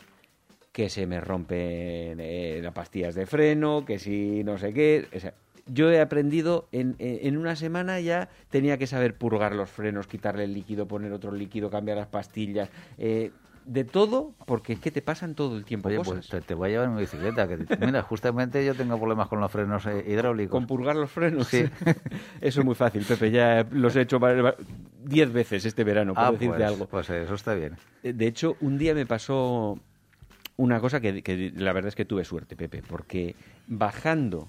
[0.72, 5.08] Que se me rompen eh, las pastillas de freno, que si no sé qué.
[5.16, 5.34] O sea,
[5.68, 10.08] yo he aprendido, en, en en una semana ya tenía que saber purgar los frenos,
[10.08, 12.70] quitarle el líquido, poner otro líquido, cambiar las pastillas.
[12.98, 13.32] eh,
[13.66, 16.14] de todo, porque es que te pasan todo el tiempo Oye, cosas.
[16.14, 17.48] pues te, te voy a llevar en mi bicicleta.
[17.48, 20.52] Que, mira, justamente yo tengo problemas con los frenos eh, hidráulicos.
[20.52, 21.48] Con purgar los frenos.
[21.48, 21.66] Sí.
[22.42, 23.32] Eso es muy fácil, Pepe.
[23.32, 24.20] Ya los he hecho
[25.04, 26.86] diez veces este verano, por ah, decirte pues, algo.
[26.88, 27.76] pues eso está bien.
[28.04, 29.80] Eh, De hecho, un día me pasó
[30.58, 33.36] una cosa que, que la verdad es que tuve suerte, Pepe, porque
[33.68, 34.48] bajando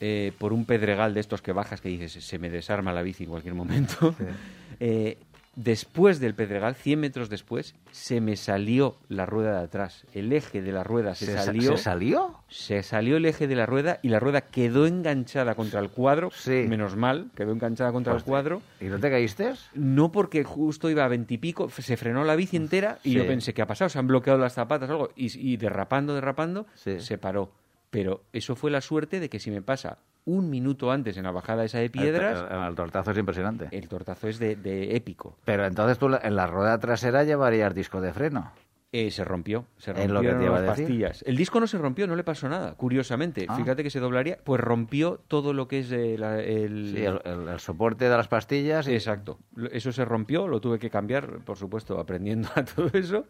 [0.00, 3.24] eh, por un pedregal de estos que bajas que dices, se me desarma la bici
[3.24, 4.24] en cualquier momento, Sí.
[4.80, 5.18] eh,
[5.56, 10.04] Después del Pedregal, 100 metros después, se me salió la rueda de atrás.
[10.12, 11.76] El eje de la rueda se, sa- salió.
[11.76, 12.40] ¿Se salió?
[12.48, 16.30] Se salió el eje de la rueda y la rueda quedó enganchada contra el cuadro.
[16.34, 16.64] Sí.
[16.68, 18.62] Menos mal, quedó enganchada contra el cuadro.
[18.80, 19.52] ¿Y no te caíste?
[19.74, 23.14] No porque justo iba a veintipico, se frenó la bici entera y Sí.
[23.16, 23.88] yo pensé, ¿qué ha pasado?
[23.88, 25.10] Se han bloqueado las zapatas o algo.
[25.14, 26.98] Y, y derrapando, derrapando, Sí.
[27.00, 27.50] se paró.
[27.94, 31.30] Pero eso fue la suerte de que si me pasa un minuto antes en la
[31.30, 33.68] bajada esa de piedras, El, el tortazo es impresionante.
[33.70, 35.36] el tortazo es de, de épico.
[35.44, 38.50] Pero entonces tú en la rueda trasera llevarías disco de freno.
[38.96, 40.84] Eh, se rompió, se lo que a las decir.
[40.86, 41.22] pastillas.
[41.26, 43.44] El disco no se rompió, no le pasó nada, curiosamente.
[43.48, 43.56] Ah.
[43.56, 46.92] Fíjate que se doblaría, pues rompió todo lo que es eh, la- el...
[46.96, 48.86] Sí, el, el- el soporte de las pastillas.
[48.88, 49.38] y- Exacto.
[49.72, 53.24] Eso se rompió, lo tuve que cambiar, por supuesto, aprendiendo a todo eso.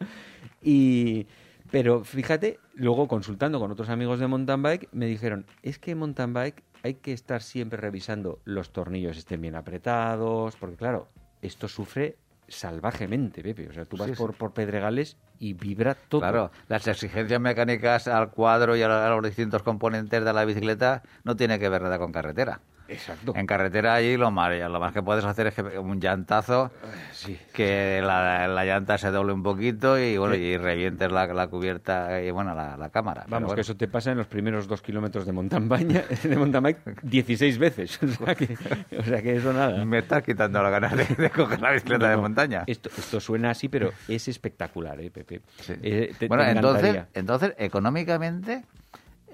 [0.63, 1.27] Y...
[1.71, 6.33] Pero fíjate, luego consultando con otros amigos de mountain bike, me dijeron, es que mountain
[6.33, 11.09] bike hay que estar siempre revisando los tornillos estén bien apretados, porque claro,
[11.41, 13.69] esto sufre salvajemente, Pepe.
[13.69, 14.19] O sea, tú vas Sí, sí.
[14.19, 16.21] por, por pedregales y vibra todo.
[16.21, 21.37] Claro, las exigencias mecánicas al cuadro y a los distintos componentes de la bicicleta no
[21.37, 22.61] tiene que ver nada con carretera.
[22.89, 23.33] Exacto.
[23.35, 26.71] En carretera allí lo más, lo más que puedes hacer es que un llantazo,
[27.13, 27.39] Sí.
[27.53, 32.21] que la, la llanta se doble un poquito y bueno y revientes la, la cubierta
[32.21, 33.25] y bueno la, la cámara.
[33.29, 33.55] Vamos, bueno.
[33.55, 37.01] que eso te pasa en los primeros dos kilómetros de mountain bike, de mountain bike
[37.03, 37.99] 16 veces.
[38.25, 38.57] O sea, que,
[38.99, 39.85] o sea que eso nada.
[39.85, 42.65] Me estás quitando la ganas de, de coger la bicicleta No, de montaña.
[42.67, 45.41] Esto, esto suena así, pero es espectacular, ¿eh, Pepe?
[45.83, 48.65] Eh, te- bueno, te entonces, entonces económicamente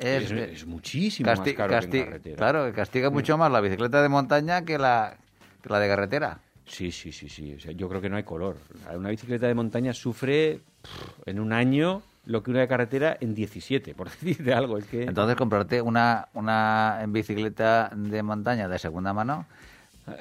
[0.01, 2.37] es, es, es muchísimo casti- más caro que en casti- carretera.
[2.37, 5.17] Claro, castiga mucho más la bicicleta de montaña que la,
[5.63, 6.39] que la de carretera.
[6.67, 7.55] Sí, sí, sí, sí.
[7.55, 8.57] O sea, yo creo que no hay color.
[8.95, 13.35] Una bicicleta de montaña sufre pff, en un año lo que una de carretera en
[13.35, 14.79] 17, por decirte algo.
[14.79, 19.47] Es que Entonces, comprarte una, una bicicleta de montaña de segunda mano.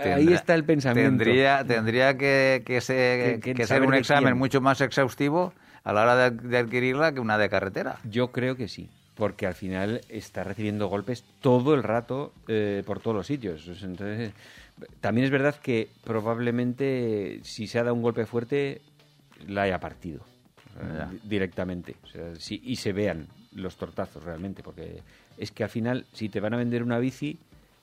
[0.04, 1.10] Ahí está el pensamiento.
[1.10, 4.38] Tendría, tendría que, que, se- Que- ser un examen quién.
[4.38, 7.98] mucho más exhaustivo a la hora de, de adquirirla que una de carretera.
[8.04, 8.90] Yo creo que sí,
[9.20, 13.68] porque al final está recibiendo golpes todo el rato eh, por todos los sitios.
[13.84, 14.32] Entonces,
[15.02, 18.82] también es verdad que probablemente si se ha dado un golpe fuerte
[19.48, 20.22] la haya partido
[20.82, 21.12] Ya.
[21.24, 21.96] directamente.
[22.04, 25.02] O sea, sí, y se vean los tortazos realmente, porque
[25.38, 27.38] es que al final si te van a vender una bici,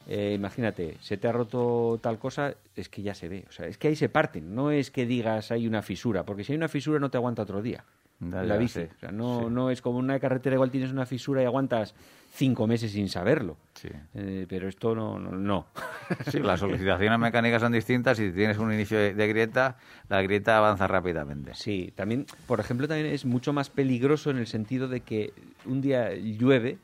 [0.09, 3.45] eh, imagínate, se te ha roto tal cosa, es que ya se ve.
[3.49, 6.45] O sea, es que ahí se parten, no es que digas hay una fisura, porque
[6.45, 7.85] si hay una fisura no te aguanta otro día.
[8.21, 8.81] La bici.
[8.81, 9.47] sí, O sea, no, sí.
[9.51, 11.95] no es como una carretera, igual tienes una fisura y aguantas
[12.33, 13.57] cinco meses sin saberlo.
[13.75, 13.89] Sí.
[14.15, 15.19] Eh, pero esto no.
[15.19, 15.67] no, no.
[16.31, 19.77] Sí, las solicitaciones mecánicas son distintas y si tienes un inicio de, de grieta,
[20.09, 21.53] la grieta avanza rápidamente.
[21.55, 25.33] Sí, también, por ejemplo, también es mucho más peligroso en el sentido de que
[25.67, 26.79] un día llueve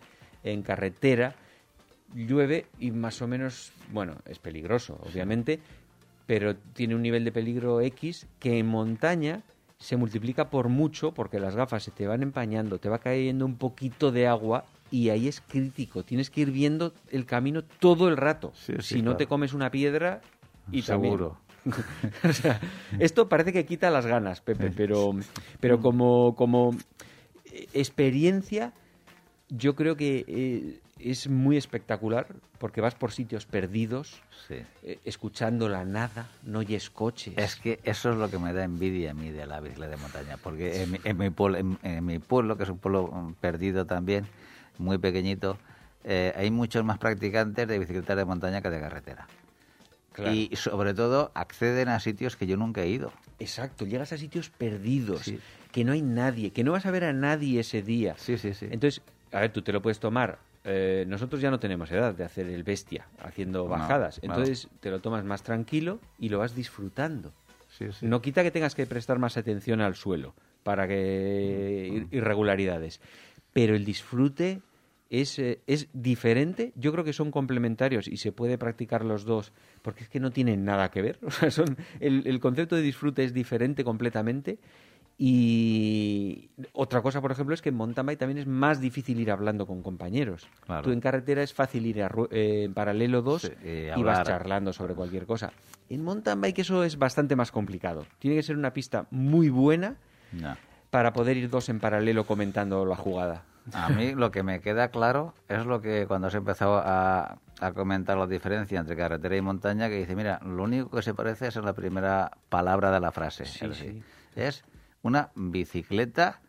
[0.45, 1.35] en carretera,
[2.15, 5.61] llueve y más o menos, bueno, es peligroso, obviamente,
[6.27, 9.43] pero tiene un nivel de peligro X que en montaña
[9.83, 13.57] se multiplica por mucho porque las gafas se te van empañando, te va cayendo un
[13.57, 16.05] poquito de agua y ahí es crítico.
[16.05, 18.53] Tienes que ir viendo el camino todo el rato.
[18.55, 20.21] Sí, sí, si no te comes una piedra
[20.71, 21.39] y también- Seguro.
[22.29, 22.61] o sea,
[23.01, 25.15] esto parece que quita las ganas, Pepe, pero,
[25.61, 26.77] pero como, como
[27.73, 28.73] experiencia,
[29.49, 32.27] yo creo que eh, es muy espectacular
[32.59, 34.57] porque vas por sitios perdidos, Sí.
[34.83, 37.35] eh, escuchando la nada, no oyes coches.
[37.37, 39.97] Es que eso es lo que me da envidia a mí de la bicicleta de
[39.97, 43.09] montaña, porque en mi, en mi pueblo, en, en mi pueblo, que es un pueblo
[43.09, 44.27] mm, perdido también,
[44.79, 45.59] muy pequeñito,
[46.05, 49.27] eh, hay muchos más practicantes de bicicletas de montaña que de carretera.
[50.13, 50.33] Claro.
[50.33, 53.13] Y sobre todo acceden a sitios que yo nunca he ido.
[53.39, 55.41] Exacto, llegas a sitios perdidos, Sí.
[55.73, 58.15] que no hay nadie, que no vas a ver a nadie ese día.
[58.19, 58.67] Sí, sí, sí.
[58.71, 59.01] Entonces,
[59.33, 60.39] a ver, tú te lo puedes tomar.
[60.65, 64.21] Eh, nosotros ya no tenemos edad de hacer el bestia haciendo bajadas.
[64.23, 67.33] Entonces, te lo tomas más tranquilo y lo vas disfrutando.
[67.69, 68.07] Sí, sí.
[68.07, 73.01] No quita que tengas que prestar más atención al suelo para que ir- irregularidades.
[73.53, 74.61] Pero el disfrute
[75.11, 76.73] es, eh, es diferente.
[76.77, 80.31] Yo creo que son complementarios y se puede practicar los dos porque es que no
[80.31, 81.19] tienen nada que ver.
[81.27, 84.59] O sea, son, el, el concepto de disfrute es diferente completamente.
[85.25, 89.31] Y otra cosa, por ejemplo, es que en mountain bike también es más difícil ir
[89.31, 90.49] hablando con compañeros.
[90.67, 90.83] Claro.
[90.83, 94.25] Tú en carretera es fácil ir a eh, en paralelo 2 Sí, y y vas
[94.25, 95.53] charlando sobre cualquier cosa.
[95.89, 98.05] En mountain bike eso es bastante más complicado.
[98.19, 99.95] Tiene que ser una pista muy buena
[100.33, 100.57] No.
[100.91, 103.45] para poder ir dos en paralelo comentando la jugada.
[103.75, 107.73] A mí lo que me queda claro es lo que cuando se empezó a, a
[107.73, 111.47] comentar la diferencia entre carretera y montaña, que dice, mira, lo único que se parece
[111.47, 113.45] es en la primera palabra de la frase.
[113.45, 114.03] Sí, es, decir, sí.
[114.35, 114.65] es
[115.03, 116.41] una bicicleta,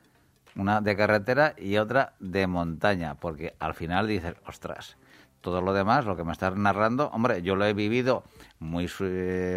[0.55, 4.97] una de carretera y otra de montaña, porque al final dices, ostras,
[5.41, 8.23] todo lo demás, lo que me estás narrando, hombre, yo lo he vivido
[8.59, 8.89] muy,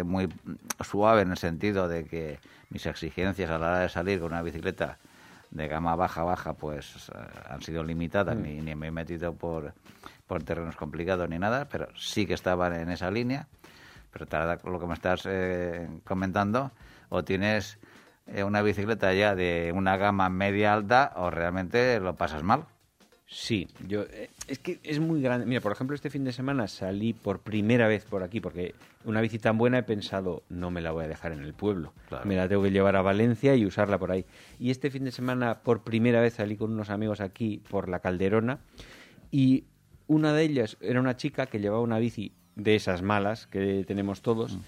[0.03, 0.29] muy
[0.83, 2.39] suave en el sentido de que
[2.69, 4.97] mis exigencias a la hora de salir con una bicicleta
[5.51, 7.17] de gama baja, baja, pues eh,
[7.49, 8.41] han sido limitadas, mm.
[8.41, 9.73] ni, ni, me he metido por,
[10.25, 13.47] por terrenos complicados ni nada, pero sí que estaban en esa línea.
[14.11, 14.25] Pero
[14.63, 16.71] lo que me estás eh, comentando,
[17.09, 17.86] o tienes eh,
[18.45, 22.65] una bicicleta ya de una gama media alta, o realmente lo pasas mal.
[23.29, 25.45] Sí, yo eh, es que es muy grande.
[25.45, 28.73] Mira, por ejemplo, este fin de semana salí por primera vez por aquí porque
[29.03, 31.93] una bici tan buena he pensado no me la voy a dejar en el pueblo,
[32.23, 34.25] me la tengo que llevar a Valencia y usarla por ahí.
[34.59, 37.99] Y este fin de semana por primera vez salí con unos amigos aquí por la
[37.99, 38.59] Calderona
[39.29, 39.65] y
[40.07, 44.21] una de ellas era una chica que llevaba una bici de esas malas que tenemos
[44.21, 44.55] todos.
[44.55, 44.59] Mm.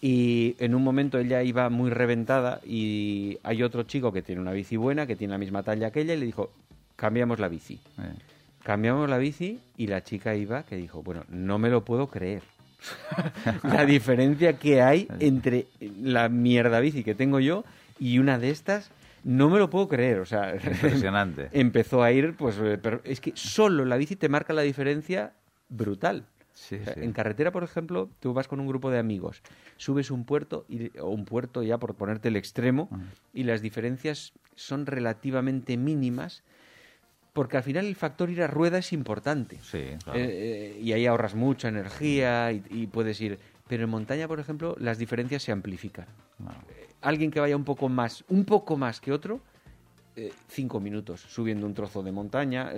[0.00, 4.52] Y en un momento ella iba muy reventada y hay otro chico que tiene una
[4.52, 6.50] bici buena, que tiene la misma talla que ella, y le dijo,
[6.96, 7.74] cambiamos la bici.
[7.74, 8.12] Eh.
[8.62, 12.42] Cambiamos la bici y la chica iba que dijo, bueno, no me lo puedo creer.
[13.62, 15.66] la diferencia que hay entre
[16.00, 17.64] la mierda bici que tengo yo
[17.98, 18.90] y una de estas,
[19.24, 20.20] no me lo puedo creer.
[20.20, 21.48] O sea, impresionante.
[21.52, 25.32] empezó a ir, pues, eh, pero es que solo la bici te marca la diferencia
[25.68, 26.24] brutal.
[26.70, 29.42] En carretera, por ejemplo, tú vas con un grupo de amigos,
[29.76, 32.88] subes un puerto y, o un puerto ya por ponerte el extremo
[33.32, 36.42] y las diferencias son relativamente mínimas
[37.32, 39.58] porque al final el factor ir a rueda es importante.
[39.62, 43.38] Sí, eh, eh, y ahí ahorras mucha energía y, puedes ir.
[43.68, 46.06] Pero en montaña, por ejemplo, las diferencias se amplifican.
[46.70, 49.40] Eh, alguien que vaya un poco más, un poco más que otro,
[50.48, 52.72] cinco minutos subiendo un trozo de montaña.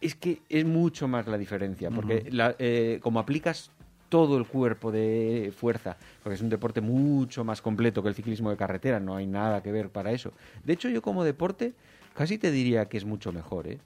[0.00, 3.70] es que es mucho más la diferencia, porque como aplicas
[4.08, 8.50] todo el cuerpo de fuerza, porque es un deporte mucho más completo que el ciclismo
[8.50, 10.32] de carretera, no hay nada que ver para eso.
[10.64, 11.74] De hecho, yo como deporte
[12.16, 13.78] Casi te diría que es mucho mejor, ¿eh?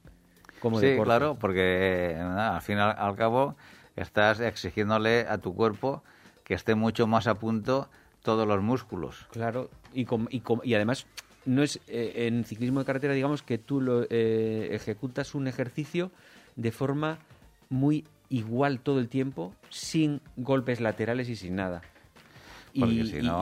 [0.60, 3.56] Como sí, claro, porque al fin y al, cabo
[3.96, 6.04] estás exigiéndole a tu cuerpo
[6.44, 7.88] que esté mucho más a punto
[8.22, 9.26] todos los músculos.
[9.32, 11.06] Claro, y, y, y además
[11.50, 16.12] no es eh, en ciclismo de carretera, digamos, que tú lo, eh, ejecutas un ejercicio
[16.54, 17.18] de forma
[17.68, 21.82] muy igual todo el tiempo, sin golpes laterales y sin nada.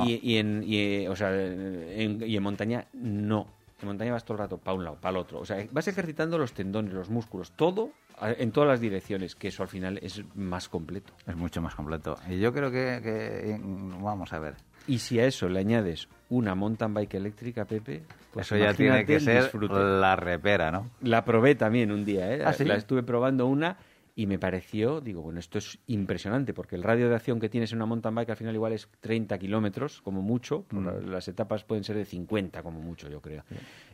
[0.07, 0.65] Y, y, en,
[1.11, 3.47] o sea, y en montaña no.
[3.81, 5.41] En montaña vas todo el rato para un lado, para el otro.
[5.41, 9.63] O sea, vas ejercitando los tendones, los músculos, todo en todas las direcciones, que eso
[9.63, 11.13] al final es más completo.
[11.27, 12.17] Es mucho más completo.
[12.29, 13.59] Y yo creo que,
[14.01, 14.55] vamos a ver.
[14.87, 18.03] Y si a eso le añades una mountain bike eléctrica, Pepe,
[18.33, 20.91] pues eso ya tiene que ser la repera, ¿no?
[21.03, 22.43] La probé también un día, ¿eh?
[22.45, 23.77] ¿Ah, la estuve probando una
[24.19, 27.71] y me pareció, digo, bueno, esto es impresionante, porque el radio de acción que tienes
[27.71, 31.09] en una mountain bike al final igual es 30 kilómetros, como mucho, mm.
[31.09, 33.45] las etapas pueden ser de 50 como mucho, yo creo.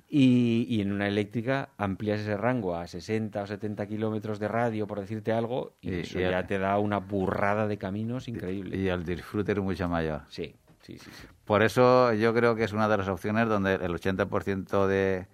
[0.08, 4.86] Y, y, en una eléctrica amplías ese rango a 60 o 70 kilómetros de radio,
[4.86, 8.78] por decirte algo, y, eso ya te da una burrada de caminos increíble.
[8.78, 10.22] Y el disfrute es mucho mayor.
[10.30, 11.26] Sí, sí, sí, sí.
[11.44, 15.26] Por eso yo creo que es una de las opciones donde el 80% de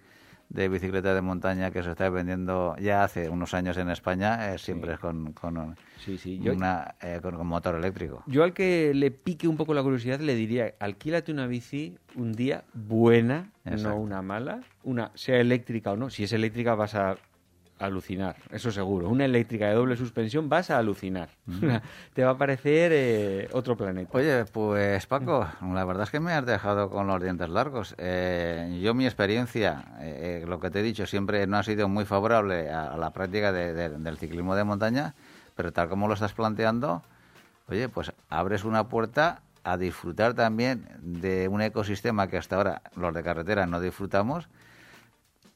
[0.53, 4.57] de bicicleta de montaña que se está vendiendo ya hace unos años en España eh,
[4.57, 6.41] siempre es con, con, sí, sí.
[6.49, 8.23] una, eh, con, motor eléctrico.
[8.27, 12.33] Yo al que le pique un poco la curiosidad le diría, alquílate una bici un
[12.33, 16.09] día buena, no una mala, una sea eléctrica o no.
[16.09, 17.17] Si es eléctrica vas a
[17.81, 19.09] alucinar, eso seguro.
[19.09, 21.29] Una eléctrica de doble suspensión vas a alucinar.
[22.13, 24.09] Te va a parecer eh, otro planeta.
[24.17, 27.95] Oye, pues Paco, la verdad es que me has dejado con los dientes largos.
[27.97, 32.05] Eh, yo mi experiencia, eh, lo que te he dicho, siempre no ha sido muy
[32.05, 35.15] favorable a, la práctica del ciclismo de montaña,
[35.55, 37.01] pero tal como lo estás planteando,
[37.67, 43.13] oye, pues abres una puerta a disfrutar también de un ecosistema que hasta ahora los
[43.13, 44.47] de carretera no disfrutamos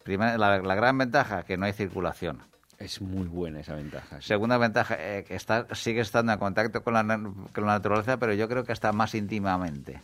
[0.05, 2.43] Primera, la, gran ventaja, que no hay circulación.
[2.77, 4.21] Es muy buena esa ventaja.
[4.21, 8.35] Segunda ventaja, eh, que está, sigue estando en contacto con la, con la naturaleza, pero
[8.35, 9.99] yo creo que está más íntimamente.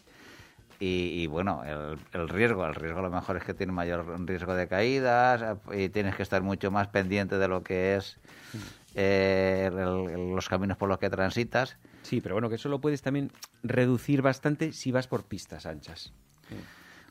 [0.80, 4.68] Y, bueno, el, riesgo, el riesgo a lo mejor es que tiene mayor riesgo de
[4.68, 8.18] caídas y tienes que estar mucho más pendiente de lo que es
[8.96, 11.78] eh, los caminos por los que transitas.
[12.02, 13.32] Sí, pero bueno, que eso lo puedes también
[13.62, 16.14] reducir bastante si vas por pistas anchas.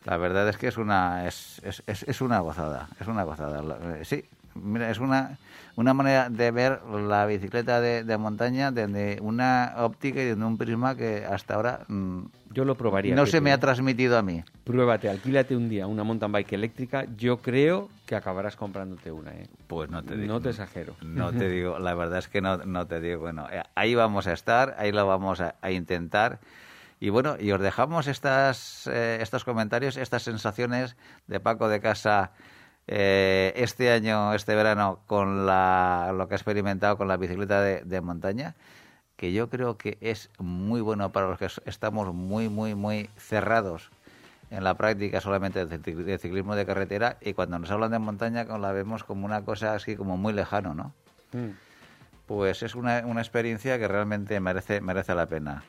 [0.04, 3.62] La verdad es que es una es, es, es una gozada, es una gozada.
[3.96, 4.24] Eh, sí,
[4.54, 5.38] mira, es una,
[5.76, 10.56] una manera de ver la bicicleta de, de montaña desde una óptica y desde un
[10.56, 12.20] prisma que hasta ahora mm,
[12.52, 13.14] yo lo probaría.
[13.14, 14.42] No se me ha transmitido a mí.
[14.64, 17.04] Pruébate, alquílate un día una mountain bike eléctrica.
[17.18, 19.32] Yo creo que acabarás comprándote una.
[19.32, 19.48] ¿eh?
[19.66, 20.32] Pues no te digo.
[20.32, 20.94] No te exagero.
[21.02, 23.20] No te digo, la verdad es que no, no te digo.
[23.20, 26.40] Bueno, eh, ahí vamos a estar, ahí lo vamos a intentar.
[27.00, 30.96] Y bueno, y os dejamos estas, eh, estos comentarios, estas sensaciones
[31.26, 32.32] de Paco de Casa
[32.86, 38.00] eh, este año, este verano, con la, lo que ha experimentado con la bicicleta de,
[38.02, 38.54] montaña,
[39.16, 43.90] que yo creo que es muy bueno para los que estamos muy, muy, muy cerrados
[44.50, 48.72] en la práctica solamente de ciclismo de carretera y cuando nos hablan de montaña la
[48.72, 50.92] vemos como una cosa así como muy lejano, ¿no?
[51.32, 51.50] Mm.
[52.26, 55.62] Pues es una, una experiencia que realmente merece, merece la pena.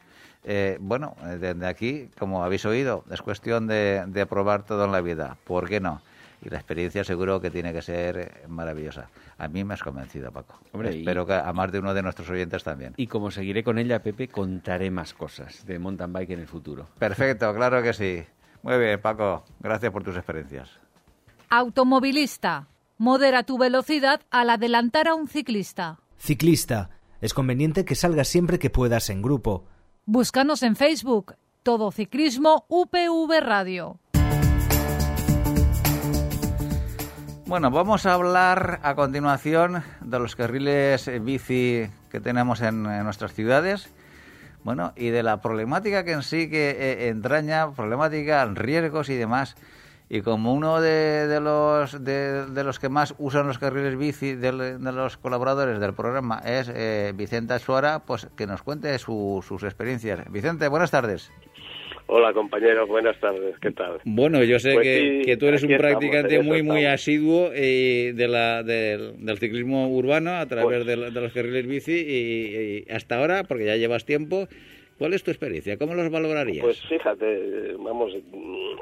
[0.43, 5.01] Eh, bueno, desde aquí, como habéis oído, es cuestión de, de, probar todo en la
[5.01, 5.37] vida.
[5.43, 6.01] ¿Por qué no?
[6.43, 9.09] Y la experiencia seguro que tiene que ser maravillosa.
[9.37, 10.59] A mí me has convencido, Paco.
[10.83, 12.93] Espero que a más de uno de nuestros oyentes también.
[12.97, 16.87] Y como seguiré con ella, Pepe, contaré más cosas de mountain bike en el futuro.
[16.97, 18.23] Perfecto, claro que sí.
[18.63, 19.43] Muy bien, Paco.
[19.59, 20.69] Gracias por tus experiencias.
[21.49, 22.67] Automovilista.
[22.97, 25.99] Modera tu velocidad al adelantar a un ciclista.
[26.17, 26.89] Ciclista.
[27.19, 29.65] Es conveniente que salgas siempre que puedas en grupo.
[30.07, 33.99] Búscanos en Facebook, Todo Ciclismo UPV Radio.
[37.45, 43.93] Bueno, vamos a hablar a continuación de los carriles bici que tenemos en, nuestras ciudades.
[44.63, 49.55] Bueno, y de la problemática que en sí que eh, entraña, problemática, riesgos y demás
[50.13, 55.15] y como uno de, los de, los que más usan los carriles bici de, los
[55.15, 60.29] colaboradores del programa es eh, Vicente Suara, pues que nos cuente sus experiencias.
[60.29, 61.31] Vicente, buenas tardes.
[62.07, 63.99] Hola compañeros, buenas tardes, ¿qué tal?
[64.03, 64.85] Bueno, yo sé pues
[65.25, 70.45] que, tú eres un practicante muy, muy asiduo eh, de la, del ciclismo urbano a
[70.45, 74.49] través pues de, los carriles bici y, hasta ahora, porque ya llevas tiempo,
[75.01, 75.79] ¿Cuál es tu experiencia?
[75.79, 76.63] ¿Cómo los valorarías?
[76.63, 78.13] Pues fíjate, vamos,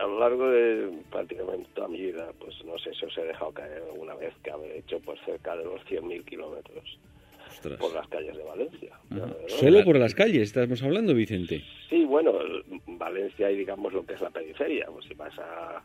[0.01, 3.53] a lo largo de prácticamente toda mi vida, pues no sé si os he dejado
[3.53, 6.99] caer alguna vez que habré hecho pues cerca de los 100.000 kilómetros
[7.79, 8.99] por las calles de Valencia.
[9.47, 11.63] ¿Solo por las calles estamos hablando, Vicente?
[11.89, 12.33] Sí, bueno,
[12.85, 15.81] Valencia y digamos lo que es la periferia, pues si vas a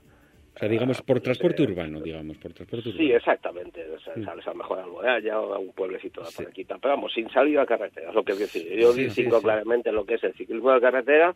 [0.55, 3.05] o sea, digamos, por transporte urbano, digamos, por transporte urbano.
[3.05, 3.85] Sí, exactamente.
[3.91, 6.45] O sea, sales a lo mejor a Alboraya o a un pueblecito de sí.
[6.55, 8.73] Pero vamos, sin salir a carretera, es lo que es decir.
[8.79, 11.35] Yo distingo claramente lo que es el ciclismo de carretera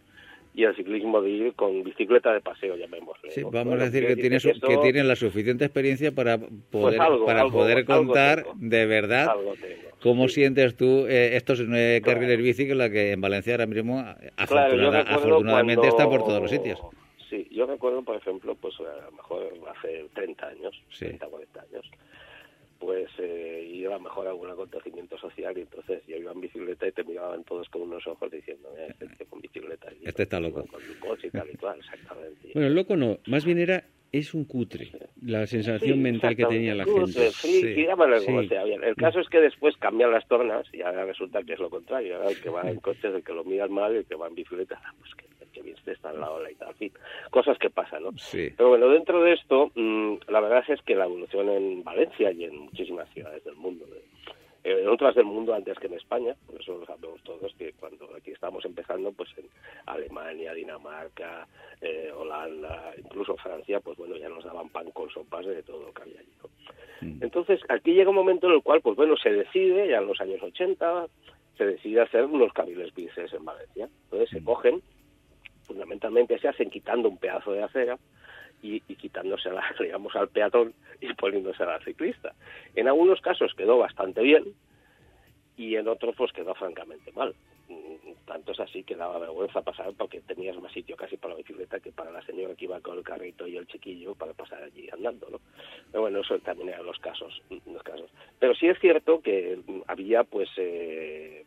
[0.55, 3.31] y el ciclismo de ir con bicicleta de paseo, llamémosle.
[3.31, 7.47] Sí, vamos a decir que, tienes, que, tienen la suficiente experiencia para pues poder, para
[7.49, 9.35] poder contar de verdad
[10.01, 14.05] cómo sientes tú eh, estos eh, carriles bici que la que en Valencia ahora mismo
[14.37, 16.81] afortunadamente está por todos los sitios.
[17.29, 21.91] Sí, yo recuerdo, por ejemplo, pues a lo mejor hace 30 años, 30, 40 años,
[22.79, 26.41] pues eh, iba a lo mejor a algún acontecimiento social y entonces yo iba en
[26.41, 29.93] bicicleta y te miraban todos con unos ojos diciendo, eh, este con bicicleta.
[30.01, 30.65] Y este está loco.
[30.67, 32.51] Con coche y tal y cual, exactamente.
[32.55, 34.91] Bueno, loco no, más bien era es un cutre,
[35.23, 37.31] la sensación mental que tenía la gente.
[37.31, 37.87] Sí, sí.
[37.87, 42.17] El caso es que después cambian las tornas y ahora resulta que es lo contrario.
[42.17, 44.15] Ahora el que va en coche es el que lo mira mal y el que
[44.15, 46.93] va en bicicleta, ah, pues que que bien está en la ola y tal, fin,
[47.31, 48.11] cosas que pasan, ¿no?
[48.33, 52.45] Pero bueno, dentro de esto, mm, la verdad es que la evolución en Valencia y
[52.45, 54.03] en muchísimas ciudades del mundo, eh,
[54.73, 58.09] en otras del mundo antes que en España, por eso lo sabemos todos, que cuando
[58.17, 59.47] aquí estamos empezando, pues en
[59.87, 61.47] Alemania, Dinamarca,
[61.81, 65.93] eh, Holanda, incluso Francia, pues bueno, ya nos daban pan con sopas de todo lo
[65.93, 66.33] que había allí,
[67.01, 67.23] mm.
[67.23, 70.21] Entonces, aquí llega un momento en el cual, pues bueno, se decide, ya en los
[70.21, 71.07] años 80,
[71.57, 73.89] se decide hacer unos carriles bices en Valencia.
[74.05, 74.45] Entonces se mm.
[74.45, 74.83] cogen
[75.69, 77.99] fundamentalmente se hacen quitando un pedazo de acera
[78.63, 82.35] y, y quitándosela, digamos, al peatón y poniéndosela al ciclista.
[82.75, 84.45] En algunos casos quedó bastante bien
[85.57, 87.35] y en otros pues quedó francamente mal.
[87.69, 91.39] Mm, tanto es así que daba vergüenza pasar porque tenías más sitio casi para la
[91.39, 94.63] bicicleta que para la señora que iba con el carrito y el chiquillo para pasar
[94.63, 95.41] allí andando, ¿no?
[95.91, 98.11] Pero bueno, eso también eran los casos, los casos.
[98.39, 101.45] Pero sí es cierto que había pues eh,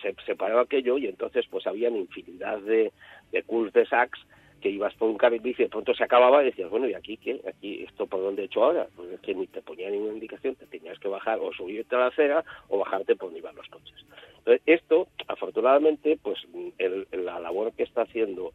[0.00, 2.92] se separó aquello y entonces pues habían infinidad de,
[3.30, 4.20] de de sacs
[4.62, 6.94] que ibas por un carril bici y de pronto se acababa y decías, bueno, ¿y
[6.94, 7.40] aquí qué?
[7.46, 8.86] ¿Aquí esto por dónde he hecho ahora?
[8.96, 11.98] Pues es que ni te ponía ninguna indicación, te tenías que bajar o subirte a
[11.98, 14.06] la acera o bajarte por donde iban los coches.
[14.38, 16.38] Entonces, esto, afortunadamente, pues
[16.78, 18.52] el, la labor que está haciendo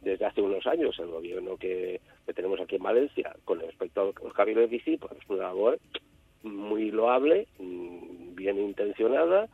[0.00, 4.04] desde hace unos años el gobierno que, que tenemos aquí en Valencia con respecto a
[4.24, 5.78] los carriles bici, pues es una labor
[6.42, 9.48] muy loable, mm, bien intencionada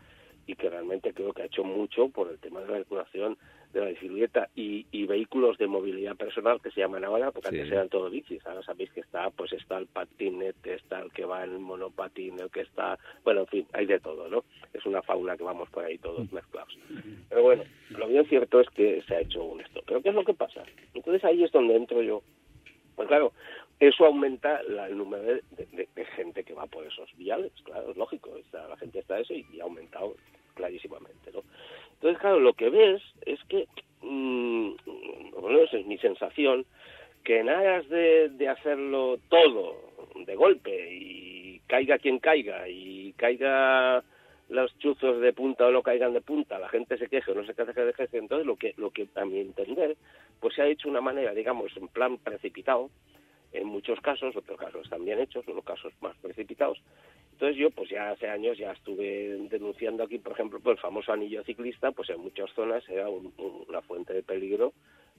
[0.46, 3.36] y que realmente creo que ha hecho mucho por el tema de la circulación
[3.72, 7.88] de la bicicleta y, vehículos de movilidad personal que se llaman ahora, porque antes eran
[7.88, 11.62] todo bicis, ahora sabéis que está, pues está el patinete, está el que va en
[11.62, 14.44] monopatín, el que está, bueno, en fin, hay de todo, ¿no?
[14.74, 16.76] Es una fauna que vamos por ahí todos mezclados.
[17.30, 19.80] Pero bueno, lo bien cierto es que se ha hecho un esto.
[19.86, 20.62] Pero ¿qué es lo que pasa?
[20.92, 22.22] Entonces ahí es donde entro yo.
[22.96, 23.32] Pues claro,
[23.80, 28.66] eso aumenta el número de, gente que va por esos viales, claro, es lógico, está,
[28.66, 30.16] la gente está eso y, y ha aumentado
[30.54, 31.44] clarísimamente, ¿no?
[31.98, 33.66] Entonces, claro, lo que ves es que,
[34.02, 34.70] mmm,
[35.40, 36.64] bueno, esa es mi sensación,
[37.24, 39.74] que en aras de, hacerlo todo
[40.14, 44.02] de golpe y caiga quien caiga y caiga
[44.48, 47.44] los chuzos de punta o no caigan de punta, la gente se queje o no
[47.44, 49.96] se queje de jefe, entonces lo que, lo que a mi entender,
[50.40, 52.90] pues se ha hecho una manera, digamos, en plan precipitado,
[53.52, 56.80] en muchos casos, otros casos están bien hechos, los casos más precipitados.
[57.38, 61.12] Entonces yo, pues ya hace años ya estuve denunciando aquí, por ejemplo, pues el famoso
[61.12, 64.72] anillo ciclista, pues en muchas zonas era una fuente de peligro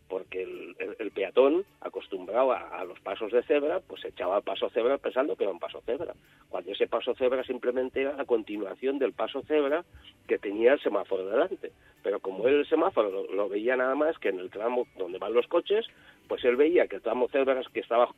[0.10, 5.38] porque el, peatón, acostumbrado a, los pasos de cebra, pues echaba el paso cebra pensando
[5.38, 6.14] que era un paso cebra,
[6.50, 9.86] cuando ese paso cebra simplemente era la continuación del paso cebra
[10.28, 11.72] que tenía el semáforo delante.
[12.04, 15.34] Pero como él el semáforo lo, veía nada más que en el tramo donde van
[15.34, 15.86] los coches,
[16.28, 18.10] pues él veía que el tramo cebra que estaba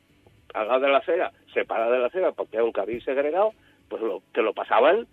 [0.54, 3.52] al lado de la acera, separado de la acera porque era un carril segregado,
[3.88, 5.06] pues lo, te lo pasaban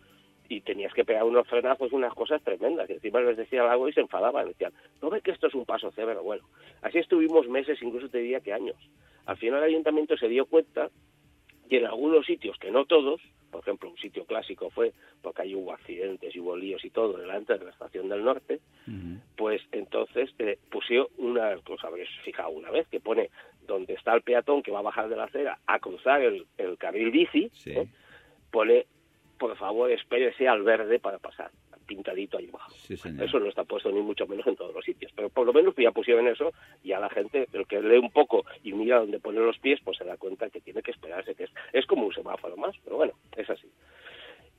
[0.48, 2.90] y tenías que pegar unos frenazos, unas cosas tremendas.
[2.90, 4.48] Y encima les decía algo y se enfadaban.
[4.48, 6.20] Decían, ¿no ve que esto es un paso cebra?
[6.20, 6.44] Bueno,
[6.82, 8.78] así estuvimos meses, incluso te diría que años.
[9.26, 10.90] Al final el ayuntamiento se dio cuenta
[11.70, 14.92] y en algunos sitios, que no todos, por ejemplo, un sitio clásico fue
[15.22, 18.60] porque ahí hubo accidentes y hubo líos y todo delante de la estación del norte,
[19.38, 23.30] pues entonces eh, pusieron una, os habréis fijado una vez, que pone
[23.68, 26.48] donde está el peatón que va a bajar de la acera a cruzar el,
[26.80, 27.88] carril bici, ¿eh?
[28.52, 28.86] Pone
[29.38, 31.50] por favor espérese al verde para pasar,
[31.90, 32.72] pintadito ahí abajo.
[32.88, 35.74] eso no está puesto ni mucho menos en todos los sitios, pero por lo menos
[35.76, 36.52] ya pusieron eso
[36.84, 39.80] y a la gente, el que lee un poco y mira dónde pone los pies,
[39.84, 42.76] pues se da cuenta que tiene que esperarse, que es, es como un semáforo más,
[42.84, 43.68] pero bueno, es así.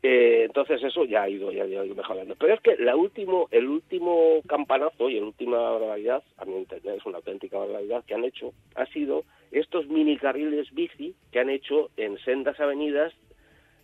[0.03, 3.49] Eh, entonces eso ya ha ido ya ha ido mejorando pero es que la último
[3.51, 8.14] el último campanazo y la última barbaridad a mi entender es una auténtica barbaridad que
[8.14, 13.12] han hecho ha sido estos mini carriles bici que han hecho en sendas avenidas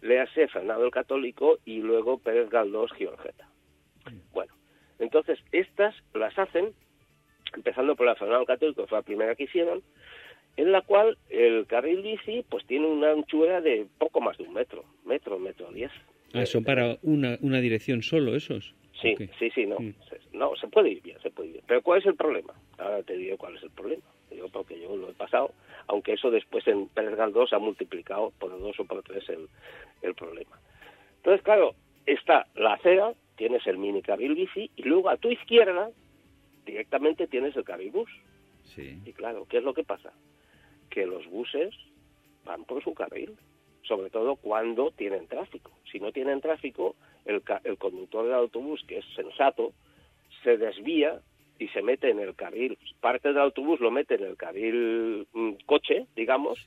[0.06, 3.48] léase Fernando el Católico y luego Pérez Galdós Giorgeta.
[4.32, 4.52] Bueno,
[4.98, 6.72] entonces estas las hacen,
[7.54, 9.82] empezando por la Fernando el Católico, que fue la primera que hicieron,
[10.56, 14.54] en la cual el carril bici pues tiene una anchura de poco más de un
[14.54, 15.92] metro, metro, metro diez.
[16.32, 18.74] Ah, ¿Son para una, una dirección solo esos?
[19.00, 19.76] Sí, sí, sí, no.
[20.32, 21.64] no, se puede ir bien, se puede ir bien.
[21.68, 22.54] Pero ¿cuál es el problema?
[22.78, 24.02] Ahora te digo cuál es el problema.
[24.30, 25.52] digo porque yo lo he pasado
[25.88, 29.48] aunque eso después en Pérez Galdós ha multiplicado por dos o por tres el,
[30.02, 30.58] el problema.
[31.18, 31.74] Entonces, claro,
[32.06, 35.90] está la acera, tienes el mini carril bici, y luego a tu izquierda
[36.64, 38.10] directamente tienes el carril bus.
[38.64, 39.00] Sí.
[39.04, 40.12] Y claro, ¿qué es lo que pasa?
[40.90, 41.74] Que los buses
[42.44, 43.36] van por su carril,
[43.82, 45.70] sobre todo cuando tienen tráfico.
[45.90, 49.72] Si no tienen tráfico, el, el conductor del autobús, que es sensato,
[50.42, 51.20] se desvía
[51.58, 55.52] y se mete en el carril, parte del autobús lo mete en el carril mm,
[55.66, 56.58] coche, digamos,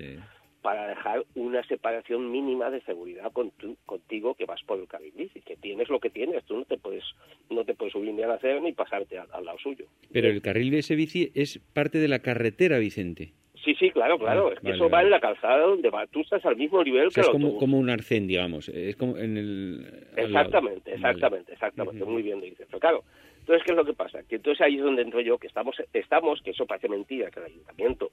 [0.62, 5.56] para dejar una separación mínima de seguridad contigo que vas por el carril bici, que
[5.56, 7.04] tienes lo que tienes, tú no te puedes
[7.50, 9.86] no te puedes subir ni a la acera ni pasarte al, lado suyo.
[10.12, 13.34] Pero el carril de ese bici es parte de la carretera, Vicente.
[13.64, 14.54] Sí, sí, claro, claro.
[14.54, 16.08] es que eso va en la calzada donde va.
[16.08, 18.70] Tú estás al mismo nivel que es el como, como un arcén, digamos.
[18.70, 19.86] Es como en el...
[20.16, 22.06] Exactamente, exactamente, exactamente.
[22.06, 22.68] Muy bien dices.
[22.68, 23.04] Pero claro,
[23.50, 24.22] entonces, ¿qué es lo que pasa?
[24.30, 27.40] Que entonces ahí es donde entro yo, que estamos, estamos, que eso parece mentira, que
[27.40, 28.12] el ayuntamiento,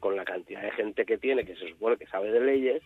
[0.00, 2.82] con la cantidad de gente que tiene, que se supone que sabe de leyes,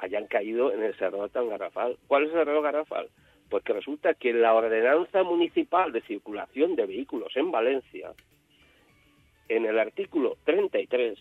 [0.00, 1.96] hayan caído en el error tan garrafal.
[2.06, 3.08] ¿Cuál es el error garrafal?
[3.48, 8.12] Pues que resulta que la ordenanza municipal de circulación de vehículos en Valencia,
[9.48, 11.18] en el artículo 33,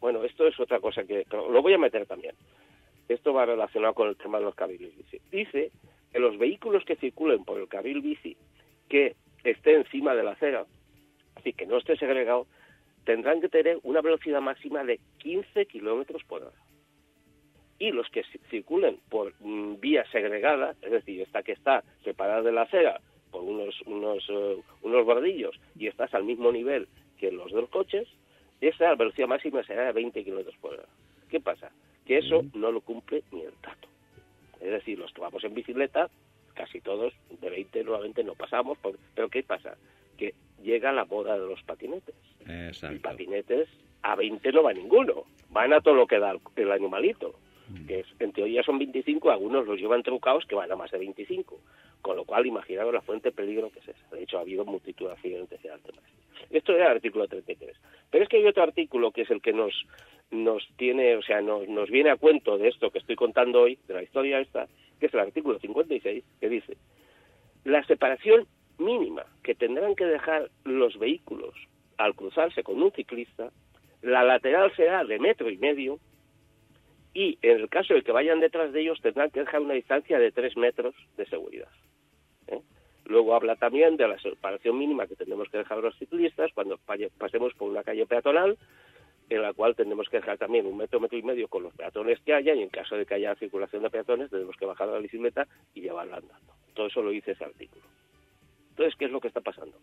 [0.00, 2.34] bueno, esto es otra cosa que lo voy a meter también.
[3.06, 5.20] Esto va relacionado con el tema de los carriles bici.
[5.30, 5.72] Dice
[6.10, 8.34] que los vehículos que circulen por el carril bici
[8.90, 10.66] que esté encima de la acera,
[11.36, 12.46] así que no esté segregado,
[13.04, 16.56] tendrán que tener una velocidad máxima de 15 kilómetros por hora.
[17.78, 22.52] Y los que circulen por mm, vía segregada, es decir, esta que está separada de
[22.52, 26.88] la acera por unos, unos, eh, unos bordillos y estás al mismo nivel
[27.18, 28.06] que los dos coches,
[28.60, 30.88] esa velocidad máxima será de 20 kilómetros por hora.
[31.30, 31.70] ¿Qué pasa?
[32.04, 33.88] Que eso no lo cumple ni el tato.
[34.60, 36.10] Es decir, los que vamos en bicicleta
[36.60, 38.76] casi todos de 20 nuevamente no pasamos,
[39.14, 39.78] pero ¿qué pasa?
[40.18, 42.14] Que llega la moda de los patinetes.
[42.46, 42.96] Exacto.
[42.96, 43.68] Y patinetes
[44.02, 47.34] a 20 no va ninguno, van a todo lo que da el animalito,
[47.68, 47.86] mm.
[47.86, 50.98] que es, en teoría son 25, algunos los llevan trucados que van a más de
[50.98, 51.58] 25,
[52.02, 54.14] con lo cual imaginaros la fuente de peligro que es esa.
[54.14, 55.92] De hecho, ha habido multitud de accidentes de alto
[56.50, 57.74] Esto era el artículo 33.
[58.10, 59.72] Pero es que hay otro artículo que es el que nos
[60.30, 63.78] nos tiene, o sea, nos, nos viene a cuento de esto que estoy contando hoy,
[63.88, 64.68] de la historia esta,
[65.00, 66.76] que es el artículo 56, que dice,
[67.64, 68.46] la separación
[68.78, 71.54] mínima que tendrán que dejar los vehículos
[71.98, 73.50] al cruzarse con un ciclista,
[74.02, 75.98] la lateral será de metro y medio
[77.12, 80.18] y en el caso de que vayan detrás de ellos tendrán que dejar una distancia
[80.18, 81.68] de tres metros de seguridad.
[82.46, 82.60] ¿eh?
[83.04, 86.78] Luego habla también de la separación mínima que tenemos que dejar los ciclistas cuando
[87.18, 88.56] pasemos por una calle peatonal
[89.30, 92.18] en la cual tenemos que dejar también un metro, metro y medio con los peatones
[92.20, 94.98] que haya y en caso de que haya circulación de peatones tenemos que bajar la
[94.98, 96.52] bicicleta y llevarla andando.
[96.74, 97.84] Todo eso lo dice ese artículo.
[98.70, 99.76] Entonces, ¿qué es lo que está pasando?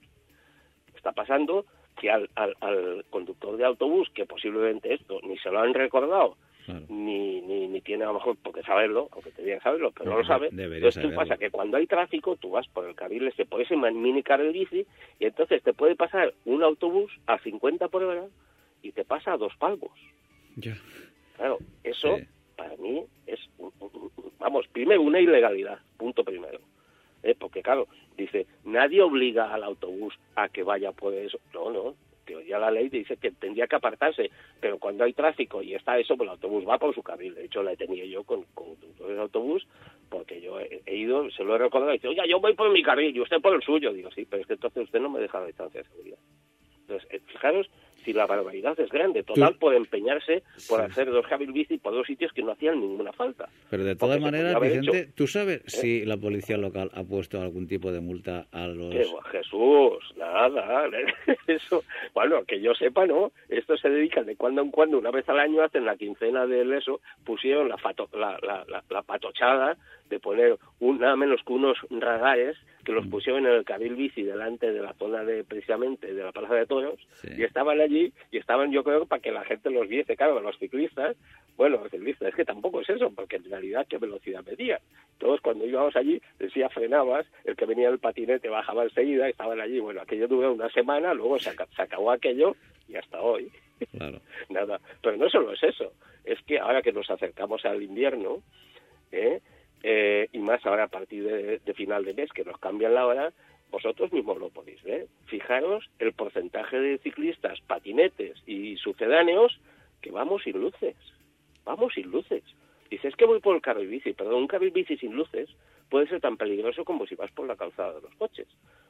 [0.94, 1.66] Está pasando
[1.98, 6.36] que al, al, conductor de autobús, que posiblemente esto ni se lo han recordado,
[6.90, 10.26] ni, ni, ni, tiene a lo mejor porque saberlo, aunque que saberlo, pero no, lo
[10.26, 10.50] sabe.
[10.52, 11.38] Entonces, ¿qué pasa?
[11.38, 14.86] Que cuando hay tráfico, tú vas por el carril, se puede ser mini carril bici,
[15.20, 18.26] y entonces te puede pasar un autobús a 50 por hora
[18.82, 19.92] y te pasa a dos palmos.
[20.56, 20.78] Ya.
[21.36, 22.18] Claro, eso
[22.56, 23.40] para mí es,
[24.40, 26.60] vamos, primero una ilegalidad, punto primero.
[27.24, 27.36] ¿Eh?
[27.38, 31.40] Porque claro, dice, nadie obliga al autobús a que vaya por eso.
[31.54, 31.96] No, no,
[32.48, 36.16] ya la ley dice que tendría que apartarse, pero cuando hay tráfico y está eso,
[36.18, 37.36] pues el autobús va por su carril.
[37.36, 38.76] De hecho, la he tenido yo con, con
[39.10, 39.68] el autobús,
[40.10, 42.84] porque yo he, ido, se lo he recordado, y dice, oye, yo voy por mi
[42.84, 43.94] carril y usted por el suyo.
[43.94, 46.20] Digo, sí, pero es que entonces usted no me deja la distancia de seguridad.
[46.82, 47.70] Entonces, eh, fijaros
[48.08, 49.24] si la barbaridad es grande.
[49.24, 53.12] Total, por empeñarse por hacer dos Javier Bici por dos sitios que no hacían ninguna
[53.12, 53.50] falta.
[53.70, 55.64] Pero de todas maneras, Vicente, ¿tú sabes ¿Eh?
[55.68, 58.96] si la policía local ha puesto algún tipo de multa a los...
[59.30, 60.86] Jesús, nada.
[61.48, 61.84] Eso,
[62.14, 63.34] bueno, que yo sepa, ¿no?
[63.50, 66.72] Esto se dedica de cuando en cuando, una vez al año, hacen la quincena del
[66.74, 67.78] eso, pusieron la,
[68.14, 69.78] la, la, la, patochada
[70.10, 73.10] de poner un, nada menos que unos radares que los mm.
[73.10, 76.66] pusieron en el carril bici delante de la zona de precisamente de la Plaza de
[76.66, 77.00] Toros
[77.38, 80.58] y estaban allí y estaban yo creo para que la gente los viese, claro, los
[80.58, 81.18] ciclistas,
[81.58, 84.80] bueno, los ciclistas, es que tampoco es eso, porque en realidad qué velocidad medía.
[85.18, 89.80] Todos cuando íbamos allí decía frenabas, el que venía el patinete bajaba enseguida, estaban allí,
[89.80, 92.56] bueno, aquello duró una semana, luego se, se acabó aquello
[92.88, 93.52] y hasta hoy.
[93.92, 94.22] Claro.
[94.50, 95.92] Nada, pero no solo es eso,
[96.24, 98.44] es que ahora que nos acercamos al invierno,
[99.12, 99.42] ¿eh?
[99.84, 103.34] Eh, y más ahora a partir de, final de mes que nos cambian la hora,
[103.70, 105.08] vosotros mismos lo podéis ver.
[105.26, 109.60] Fijaros el porcentaje de ciclistas, patinetes y sucedáneos
[110.02, 110.96] que vamos sin luces.
[111.66, 112.44] Vamos sin luces.
[112.90, 115.50] Dices que voy por el carril bici, pero un carril bici sin luces
[115.90, 118.48] puede ser tan peligroso como si vas por la calzada de los coches,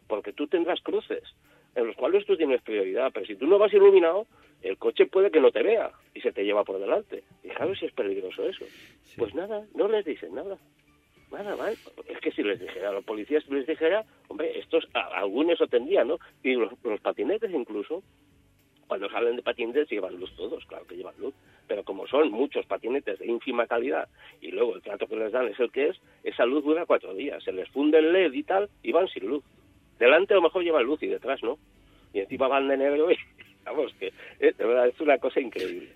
[0.07, 1.23] porque tú tendrás cruces
[1.77, 4.25] en los cuales tú tienes prioridad, pero si tú no vas iluminado,
[4.63, 7.23] el coche puede que no te vea y se te lleva por delante.
[7.43, 8.65] Fijaros si es peligroso eso.
[9.15, 10.57] Pues nada, no les dicen nada.
[11.31, 11.77] Nada, ¿vale?
[12.07, 16.07] Es que si les dijera, a los policías les dijera, hombre, estos, algunos eso tendrían,
[16.07, 16.19] ¿no?
[16.41, 16.71] Y los,
[17.01, 18.01] patinetes incluso,
[18.87, 21.33] cuando salen de patinetes llevan luz todos, claro que llevan luz,
[21.67, 24.07] pero como son muchos patinetes de ínfima calidad
[24.39, 27.13] y luego el trato que les dan es el que es, esa luz dura cuatro
[27.13, 29.43] días, se les funde el LED y tal y van sin luz.
[29.99, 31.57] Delante a lo mejor llevan luz y detrás no.
[32.13, 33.17] Y encima van de negro y,
[33.65, 35.89] vamos, que eh, de verdad es una cosa increíble.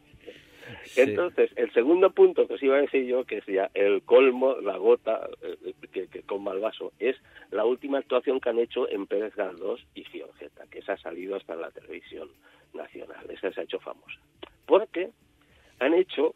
[0.95, 4.55] Entonces, el segundo punto que os iba a decir yo, que es ya el colmo,
[4.61, 7.15] la gota eh, que, que colma el vaso, es
[7.51, 11.35] la última actuación que han hecho en Pérez Galdós y Fiorgeta, que esa ha salido
[11.35, 12.29] hasta la televisión
[12.73, 14.19] nacional, esa se ha hecho famosa.
[14.65, 15.09] Porque
[15.79, 16.33] han hecho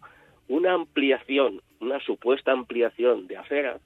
[0.47, 3.79] una ampliación, una supuesta ampliación de acera,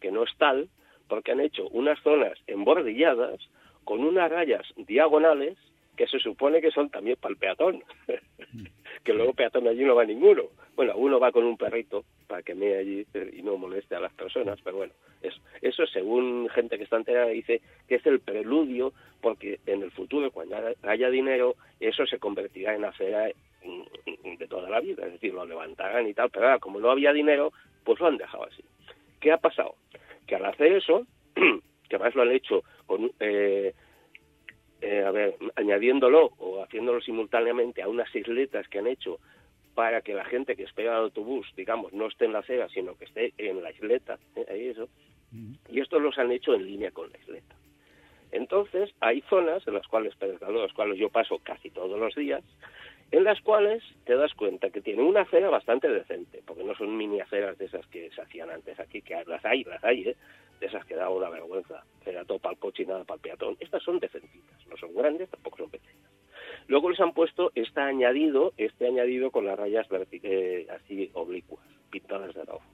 [0.00, 0.68] que no es tal,
[1.08, 3.40] porque han hecho unas zonas embordilladas
[3.84, 5.58] con unas rayas diagonales
[5.96, 7.84] que se supone que son también para el peatón.
[9.04, 10.44] que luego peatón allí no va ninguno.
[10.76, 14.12] Bueno, uno va con un perrito para que me allí y no moleste a las
[14.12, 14.92] personas, pero bueno,
[15.22, 19.90] eso, eso según gente que está enterada dice que es el preludio porque en el
[19.90, 25.34] futuro, cuando haya dinero, eso se convertirá en acera de toda la vida, es decir,
[25.34, 27.52] lo levantarán y tal, pero ahora como no había dinero,
[27.84, 28.64] pues lo han dejado así.
[29.20, 29.74] ¿Qué ha pasado?
[30.26, 33.10] Que al hacer eso, que además lo han hecho con...
[33.20, 33.74] Eh,
[34.80, 39.18] eh, a ver, añadiéndolo o haciéndolo simultáneamente a unas isletas que han hecho
[39.74, 42.96] para que la gente que espera el autobús, digamos, no esté en la acera, sino
[42.96, 44.46] que esté en la isleta, ¿eh?
[44.50, 44.88] ahí eso,
[45.68, 47.54] y estos los han hecho en línea con la isleta.
[48.32, 52.42] Entonces, hay zonas en las cuales, en las cuales yo paso casi todos los días,
[53.10, 56.96] en las cuales te das cuenta que tiene una acera bastante decente, porque no son
[56.96, 60.16] mini aceras de esas que se hacían antes aquí, que las hay, las hay, ¿eh?
[60.60, 63.22] de esas que da una vergüenza, era todo para el coche y nada para el
[63.22, 63.56] peatón.
[63.60, 66.10] Estas son decentitas, no son grandes, tampoco son pequeñas.
[66.68, 72.34] Luego les han puesto este añadido, este añadido con las rayas eh, así oblicuas, pintadas
[72.34, 72.64] de rojo.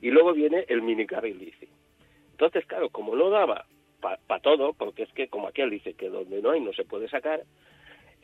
[0.00, 1.66] Y luego viene el mini carril bici.
[2.32, 3.64] Entonces, claro, como no daba
[4.00, 7.08] para todo, porque es que como aquel dice que donde no hay no se puede
[7.08, 7.42] sacar,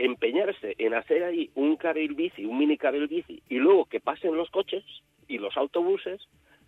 [0.05, 4.37] empeñarse en hacer ahí un carril bici, un mini carril bici, y luego que pasen
[4.37, 4.85] los coches
[5.29, 6.21] y los autobuses,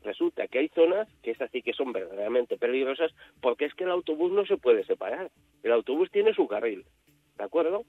[0.05, 3.91] resulta que hay zonas que es así que son verdaderamente peligrosas porque es que el
[3.91, 5.31] autobús no se puede separar.
[5.63, 6.85] El autobús tiene su carril,
[7.39, 7.85] ¿de acuerdo?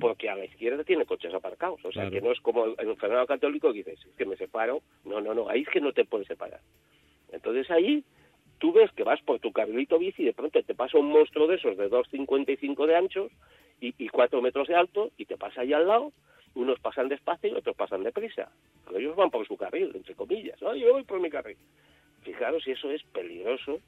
[0.00, 1.84] Porque a la izquierda tiene coches aparcados.
[1.84, 4.36] O sea, que no es como en un fenómeno católico que dices, es que me
[4.36, 4.80] separo.
[5.04, 6.60] No, no, no, ahí es que no te puedes separar.
[7.30, 8.02] Entonces ahí
[8.58, 11.46] tú ves que vas por tu carrilito bici y de pronto te pasa un monstruo
[11.46, 13.32] de esos de 2,55 de anchos
[13.80, 16.12] y, y 4 metros de alto y te pasa ahí al lado
[16.54, 18.50] unos pasan despacio y otros pasan deprisa.
[18.86, 20.60] Pero ellos van por su carril, entre comillas.
[20.62, 20.74] ¿no?
[20.74, 21.58] Yo voy por mi carril.
[22.22, 23.78] Fijaros si eso es peligroso.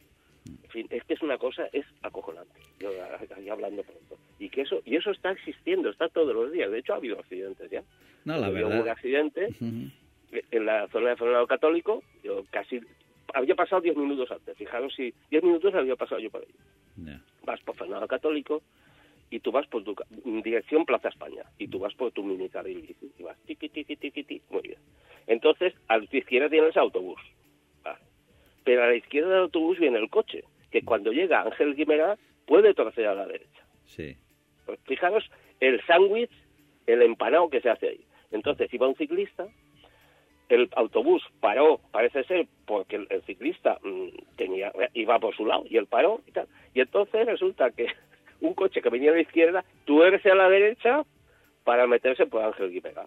[0.47, 2.61] En fin, es que es una cosa, es acojonante.
[2.79, 2.91] Yo
[3.37, 4.19] ahí hablando pronto.
[4.39, 6.71] Y que eso, y eso está existiendo, está todos los días.
[6.71, 7.83] De hecho, ha habido accidentes ya.
[8.27, 8.81] No, la Hubo verdad.
[8.83, 12.03] un accidente en la zona de Fernando Católico.
[12.23, 12.81] Yo casi
[13.35, 14.57] había pasado 10 minutos antes.
[14.57, 17.15] Fijaros si 10 minutos había pasado yo por ahí.
[17.45, 18.63] Vas por Fernando Católico
[19.31, 22.81] y tú vas por tu dirección Plaza España y tú vas por tu mini carril
[22.81, 24.79] bici y vas tiqui tiqui tiqui tiqui muy bien
[25.27, 27.21] entonces a tu izquierda tienes autobús
[27.85, 27.99] Vale.
[28.65, 32.17] pero a la izquierda del autobús viene el coche que cuando llega Ángel Guimerá
[32.47, 34.17] puede torcer a la derecha Sí.
[34.65, 36.31] pues fijaros el sándwich,
[36.87, 38.01] el empanado que se hace ahí.
[38.31, 39.47] Entonces iba un ciclista,
[40.49, 45.65] el autobús paró, parece ser, porque el, el ciclista mm, tenía iba por su lado
[45.69, 46.49] y él paró y tal.
[46.75, 47.87] Y entonces resulta que
[48.41, 51.05] un coche que venía a la izquierda tuerce a la derecha
[51.65, 53.07] para meterse por Ángel Guipega.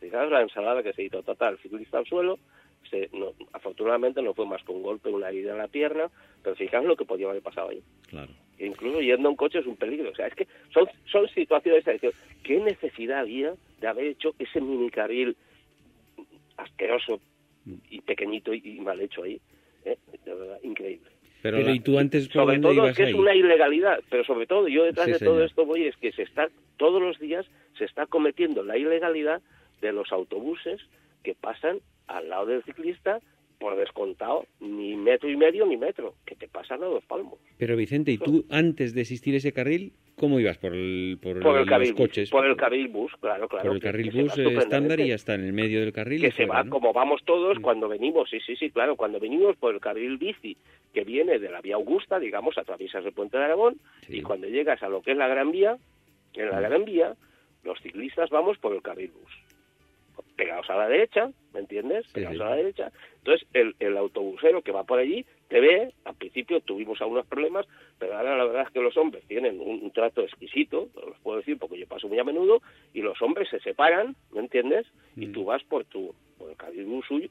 [0.00, 2.38] Fijaros la ensalada que se hizo total, el ciclista al suelo,
[2.90, 6.10] se, no, afortunadamente no fue más que un golpe, una herida en la pierna,
[6.42, 8.32] pero fijaros lo que podía haber pasado ahí Claro.
[8.58, 10.10] incluso yendo en coche es un peligro.
[10.10, 11.84] O sea, es que son, son situaciones
[12.42, 15.36] ¿qué necesidad había de haber hecho ese mini carril
[16.62, 17.20] asqueroso
[17.90, 19.40] y pequeñito y, y mal hecho ahí?
[19.84, 19.96] ¿Eh?
[20.24, 21.10] De verdad, increíble.
[21.42, 24.00] Pero, Pero la- ¿y tú antes por Sobre dónde todo ibas que es una ilegalidad,
[24.08, 25.48] pero sobre todo yo detrás Sí, de todo señor.
[25.48, 27.46] esto voy es que se está todos los días
[27.78, 29.40] se está cometiendo la ilegalidad
[29.80, 30.80] de los autobuses
[31.24, 33.20] que pasan al lado del ciclista
[33.62, 37.38] por descontado ni metro y medio ni metro, que te pasan a dos palmos.
[37.58, 40.58] Pero Vicente, ¿y tú antes de existir ese carril, cómo ibas?
[40.58, 42.28] ¿Por, el, por, Por el los carril coches?
[42.28, 43.64] por el carril bus, claro, claro.
[43.68, 46.20] Por el carril que bus estándar y hasta en el medio del carril.
[46.20, 46.70] que se fuera, va ¿no?
[46.70, 50.56] como vamos todos cuando venimos, sí, sí, sí, claro, cuando venimos por el carril bici
[50.92, 53.76] que viene de la vía Augusta, digamos, atraviesas el puente de Aragón
[54.08, 54.18] Sí.
[54.18, 55.78] y cuando llegas a lo que es la Gran Vía,
[56.34, 57.14] en la Gran Vía,
[57.62, 59.32] los ciclistas vamos por el carril bus.
[60.36, 62.06] Pegados a la derecha, ¿me entiendes?
[62.12, 62.42] Pegados sí.
[62.42, 62.92] a la derecha.
[63.18, 67.66] Entonces, el, el autobusero que va por allí te ve, al principio tuvimos algunos problemas,
[67.98, 71.14] pero ahora la verdad es que los hombres tienen un, un trato exquisito, os lo
[71.22, 72.62] puedo decir porque yo paso muy a menudo,
[72.94, 74.86] y los hombres se separan, ¿me entiendes?
[75.16, 75.32] Y Mm.
[75.32, 77.28] tú vas por tu por el carril suyo,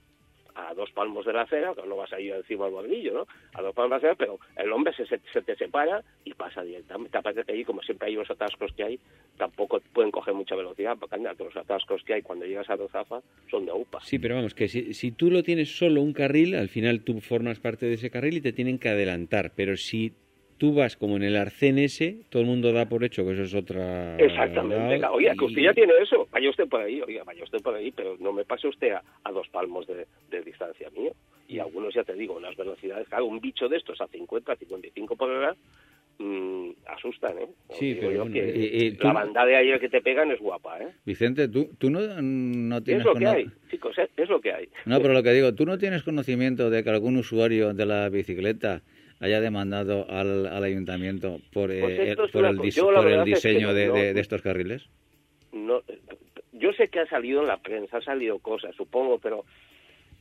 [0.55, 3.27] a dos palmos de la acera, que no vas a ir encima del bordillo, ¿no?
[3.53, 6.33] A dos palmos de la acera, pero el hombre se, se, se te separa y
[6.33, 7.17] pasa directamente.
[7.17, 8.99] Aparte que ahí, como siempre hay los atascos que hay,
[9.37, 12.75] tampoco pueden coger mucha velocidad, porque anda, que los atascos que hay cuando llegas a
[12.75, 13.99] Rozafa son de UPA.
[14.01, 17.19] Sí, pero vamos, que si, si tú lo tienes solo un carril, al final tú
[17.21, 19.53] formas parte de ese carril y te tienen que adelantar.
[19.55, 20.13] Pero si
[20.61, 23.41] tú vas como en el arcén ese, todo el mundo da por hecho que eso
[23.41, 24.15] es otra...
[24.19, 25.03] Exactamente.
[25.07, 26.27] Oiga, que usted ya tiene eso.
[26.31, 29.01] Vaya usted por ahí, oiga, vaya usted por ahí, pero no me pase usted a,
[29.23, 31.13] a dos palmos de, de distancia mío.
[31.47, 35.15] Y algunos, ya te digo, unas velocidades, claro, un bicho de estos a 50, 55
[35.15, 35.55] por hora,
[36.19, 37.47] mm, asustan, ¿eh?
[37.67, 40.37] Os Sí, pero bueno, que y tú- la bandada de ayer que te pegan es
[40.39, 40.89] guapa, ¿eh?
[41.07, 44.07] Vicente, ¿tú, tú no, no Es tienes lo que hay, chicos, ¿eh?
[44.15, 44.69] es lo que hay.
[44.85, 48.09] No, pero lo que digo, ¿tú no tienes conocimiento de que algún usuario de la
[48.09, 48.83] bicicleta
[49.21, 53.27] haya demandado al, al ayuntamiento por, eh, Pues es por el, dis- por el verdad
[53.29, 54.83] es que diseño de, no- de- de estos carriles?
[55.53, 55.99] no eh,
[56.53, 59.45] yo sé que ha salido en la prensa, ha salido cosas, supongo, pero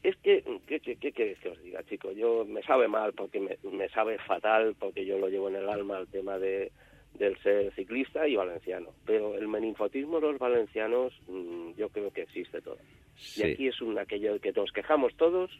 [0.02, 2.16] es que, ¿qué, qué, queréis que os diga, chicos?
[2.16, 5.68] Yo me sabe mal porque me, me sabe fatal porque yo lo llevo en el
[5.68, 6.70] alma el tema de
[7.18, 8.90] del ser ciclista y valenciano.
[9.04, 12.78] Pero el meninfotismo de los valencianos mm, yo creo que existe todo.
[13.16, 13.42] Sí.
[13.42, 15.50] Y aquí es un aquello que nos quejamos todos,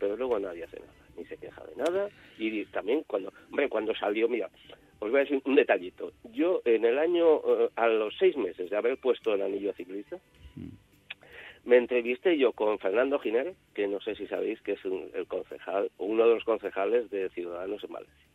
[0.00, 2.08] pero luego nadie hace nada, ni se queja de nada.
[2.38, 4.48] Y también cuando, hombre, cuando salió, mira,
[4.98, 6.12] os voy a decir un detallito.
[6.32, 10.18] Yo en el año, eh, a los seis meses de haber puesto el anillo ciclista,
[11.64, 15.26] me entrevisté yo con Fernando Giner, que no sé si sabéis que es un- el
[15.26, 18.26] concejal, o uno de los concejales de Ciudadanos en Valencia.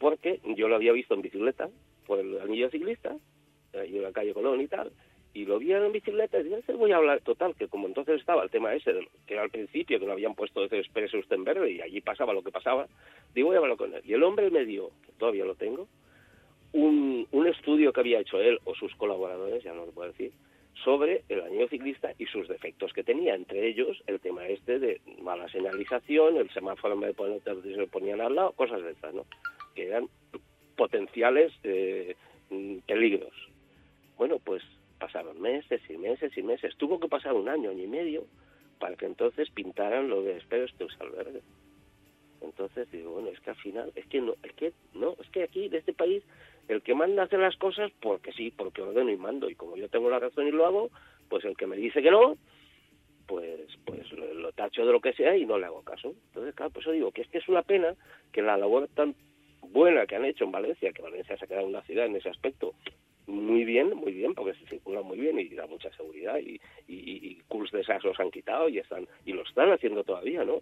[0.00, 1.70] Porque yo lo había visto en bicicleta,
[2.06, 3.16] por el anillo ciclista,
[3.74, 4.90] ahí en la calle Colón y tal,
[5.34, 8.20] y lo vi en bicicleta y dije, "Ese voy a hablar total, que como entonces
[8.20, 11.36] estaba el tema ese, lo que era al principio, que no habían puesto expreso usted
[11.36, 12.86] en verde y allí pasaba lo que pasaba,
[13.34, 14.02] digo, voy a hablar con él.
[14.04, 15.88] Y el hombre me dio, que todavía lo tengo,
[16.72, 20.32] un, un estudio que había hecho él o sus colaboradores, ya no lo puedo decir,
[20.84, 25.00] sobre el anillo ciclista y sus defectos que tenía, entre ellos el tema este de
[25.20, 29.24] mala señalización, el semáforo ponerte se lo ponían al lado, cosas de estas, ¿no?
[29.74, 30.08] Que eran
[30.76, 32.16] potenciales eh,
[32.50, 33.32] mm, peligros.
[34.16, 34.62] Bueno, pues
[35.02, 36.76] pasaron meses y meses y meses.
[36.76, 38.24] Tuvo que pasar un año, año y medio,
[38.78, 41.42] para que entonces pintaran lo de espero este al verde.
[42.40, 45.42] Entonces digo, bueno, es que al final, es que no, es que no, es que
[45.42, 46.22] aquí, de este país,
[46.68, 49.50] el que manda hace las cosas porque sí, porque ordeno y mando.
[49.50, 50.90] Y como yo tengo la razón y lo hago,
[51.28, 52.36] pues el que me dice que no,
[53.26, 56.14] pues pues lo, lo tacho de lo que sea y no le hago caso.
[56.28, 57.96] Entonces, claro, por eso digo que es que es una pena
[58.30, 59.16] que la labor tan
[59.62, 62.28] buena que han hecho en Valencia, que Valencia se ha quedado una ciudad en ese
[62.28, 62.74] aspecto
[63.26, 66.94] muy bien, muy bien, porque se circula muy bien y da mucha seguridad y, y,
[66.96, 67.42] y,
[67.72, 70.60] de esas los han quitado y están y lo están haciendo todavía, ¿no?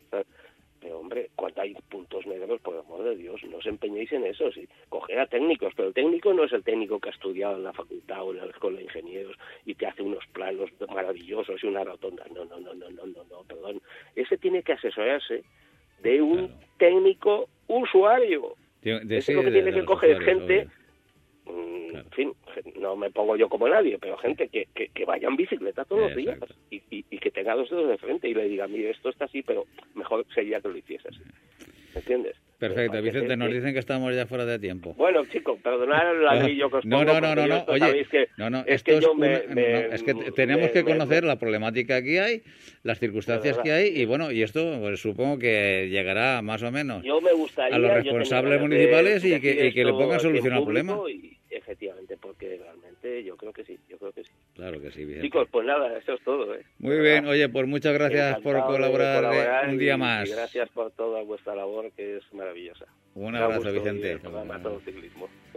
[0.81, 4.51] pero hombre, cuando hay puntos negros, por amor de Dios, no os empeñéis en eso,
[4.51, 7.65] sí, coger a técnicos, pero el técnico no es el técnico que ha estudiado en
[7.65, 9.37] la facultad o en la escuela de ingenieros
[9.67, 13.25] y te hace unos planos maravillosos y una rotonda, no, no, no, no, no, no,
[13.25, 13.81] no perdón,
[14.17, 15.45] ese tiene que asesorarse
[16.03, 20.67] de un técnico usuario, de, ese lo que tiene que coger gente
[22.01, 22.33] En fin,
[22.81, 26.17] no me pongo yo como nadie, pero gente que, que, vaya en bicicleta todos los
[26.17, 26.39] días
[26.71, 29.43] y, y, que tenga dos dedos de frente y le diga, mire, esto está así,
[29.43, 31.21] pero mejor sería que lo hiciese así.
[31.95, 32.37] ¿Me entiendes?
[32.61, 34.93] Perfecto, Vicente, nos dicen que estamos ya fuera de tiempo.
[34.95, 37.65] Bueno, chicos, perdonad el ladrillo que os No, no, no, no, no.
[37.69, 39.35] oye, no, no, es que yo me,
[39.91, 42.43] es que tenemos que conocer la problemática que hay,
[42.83, 47.03] las circunstancias que hay y bueno, y esto pues, supongo que llegará más o menos
[47.57, 50.99] a los responsables municipales y, que, y que le pongan solución al problema.
[51.71, 54.31] Efectivamente, porque realmente yo creo que sí, yo creo que sí.
[54.55, 55.29] Claro que sí, Vicente.
[55.29, 56.53] Chicos, pues nada, eso es todo.
[56.55, 56.65] ¿eh?
[56.79, 60.29] Muy bien, oye, pues muchas gracias por colaborar, un día más.
[60.29, 62.87] Y gracias por toda vuestra labor, que es maravillosa.
[63.15, 64.21] Un abrazo, Vicente.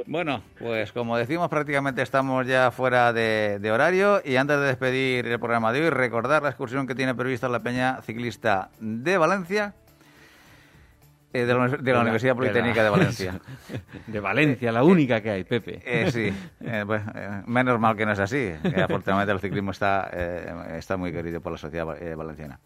[0.08, 5.40] Bueno, pues como decimos, prácticamente estamos ya fuera de, horario y antes de despedir el
[5.40, 9.76] programa de hoy, recordar la excursión que tiene prevista la Peña Ciclista de Valencia.
[11.34, 13.40] Eh, de, la, Universidad Politécnica de, Valencia.
[14.08, 15.82] De Valencia, la única que hay, Pepe.
[15.84, 16.32] Eh, sí,
[16.62, 17.02] eh, pues,
[17.48, 18.52] menos mal que no es así.
[18.64, 20.10] afortunadamente el ciclismo está,
[20.78, 22.60] está muy querido por la sociedad valenciana.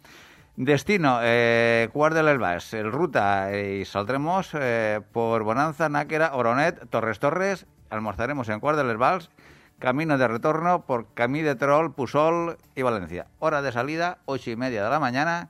[0.60, 8.48] Destino, eh, Cuart el ruta, y saldremos eh, por Bonanza, Náquera, Oronet, Torres Torres, almorzaremos
[8.48, 9.30] en Cuart de l'Elbas,
[9.78, 13.28] camino de retorno por Camí de Troll, Pusol y Valencia.
[13.38, 15.48] Hora de salida, ocho y media de la mañana.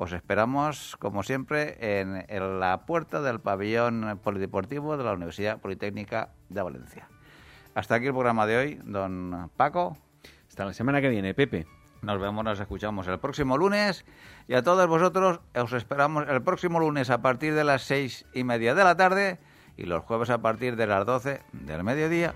[0.00, 6.28] Os esperamos, como siempre, en, en la puerta del pabellón polideportivo de la Universidad Politécnica
[6.48, 7.08] de Valencia.
[7.74, 9.98] Hasta aquí el programa de hoy, don Paco.
[10.46, 11.66] Hasta la semana que viene, Pepe.
[12.00, 14.04] Nos vemos, nos escuchamos el próximo lunes
[14.46, 18.44] y a todos vosotros os esperamos el próximo lunes a partir de las seis y
[18.44, 19.40] media de la tarde
[19.76, 22.34] y los jueves a partir de las doce del mediodía.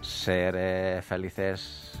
[0.00, 2.00] Ser felices.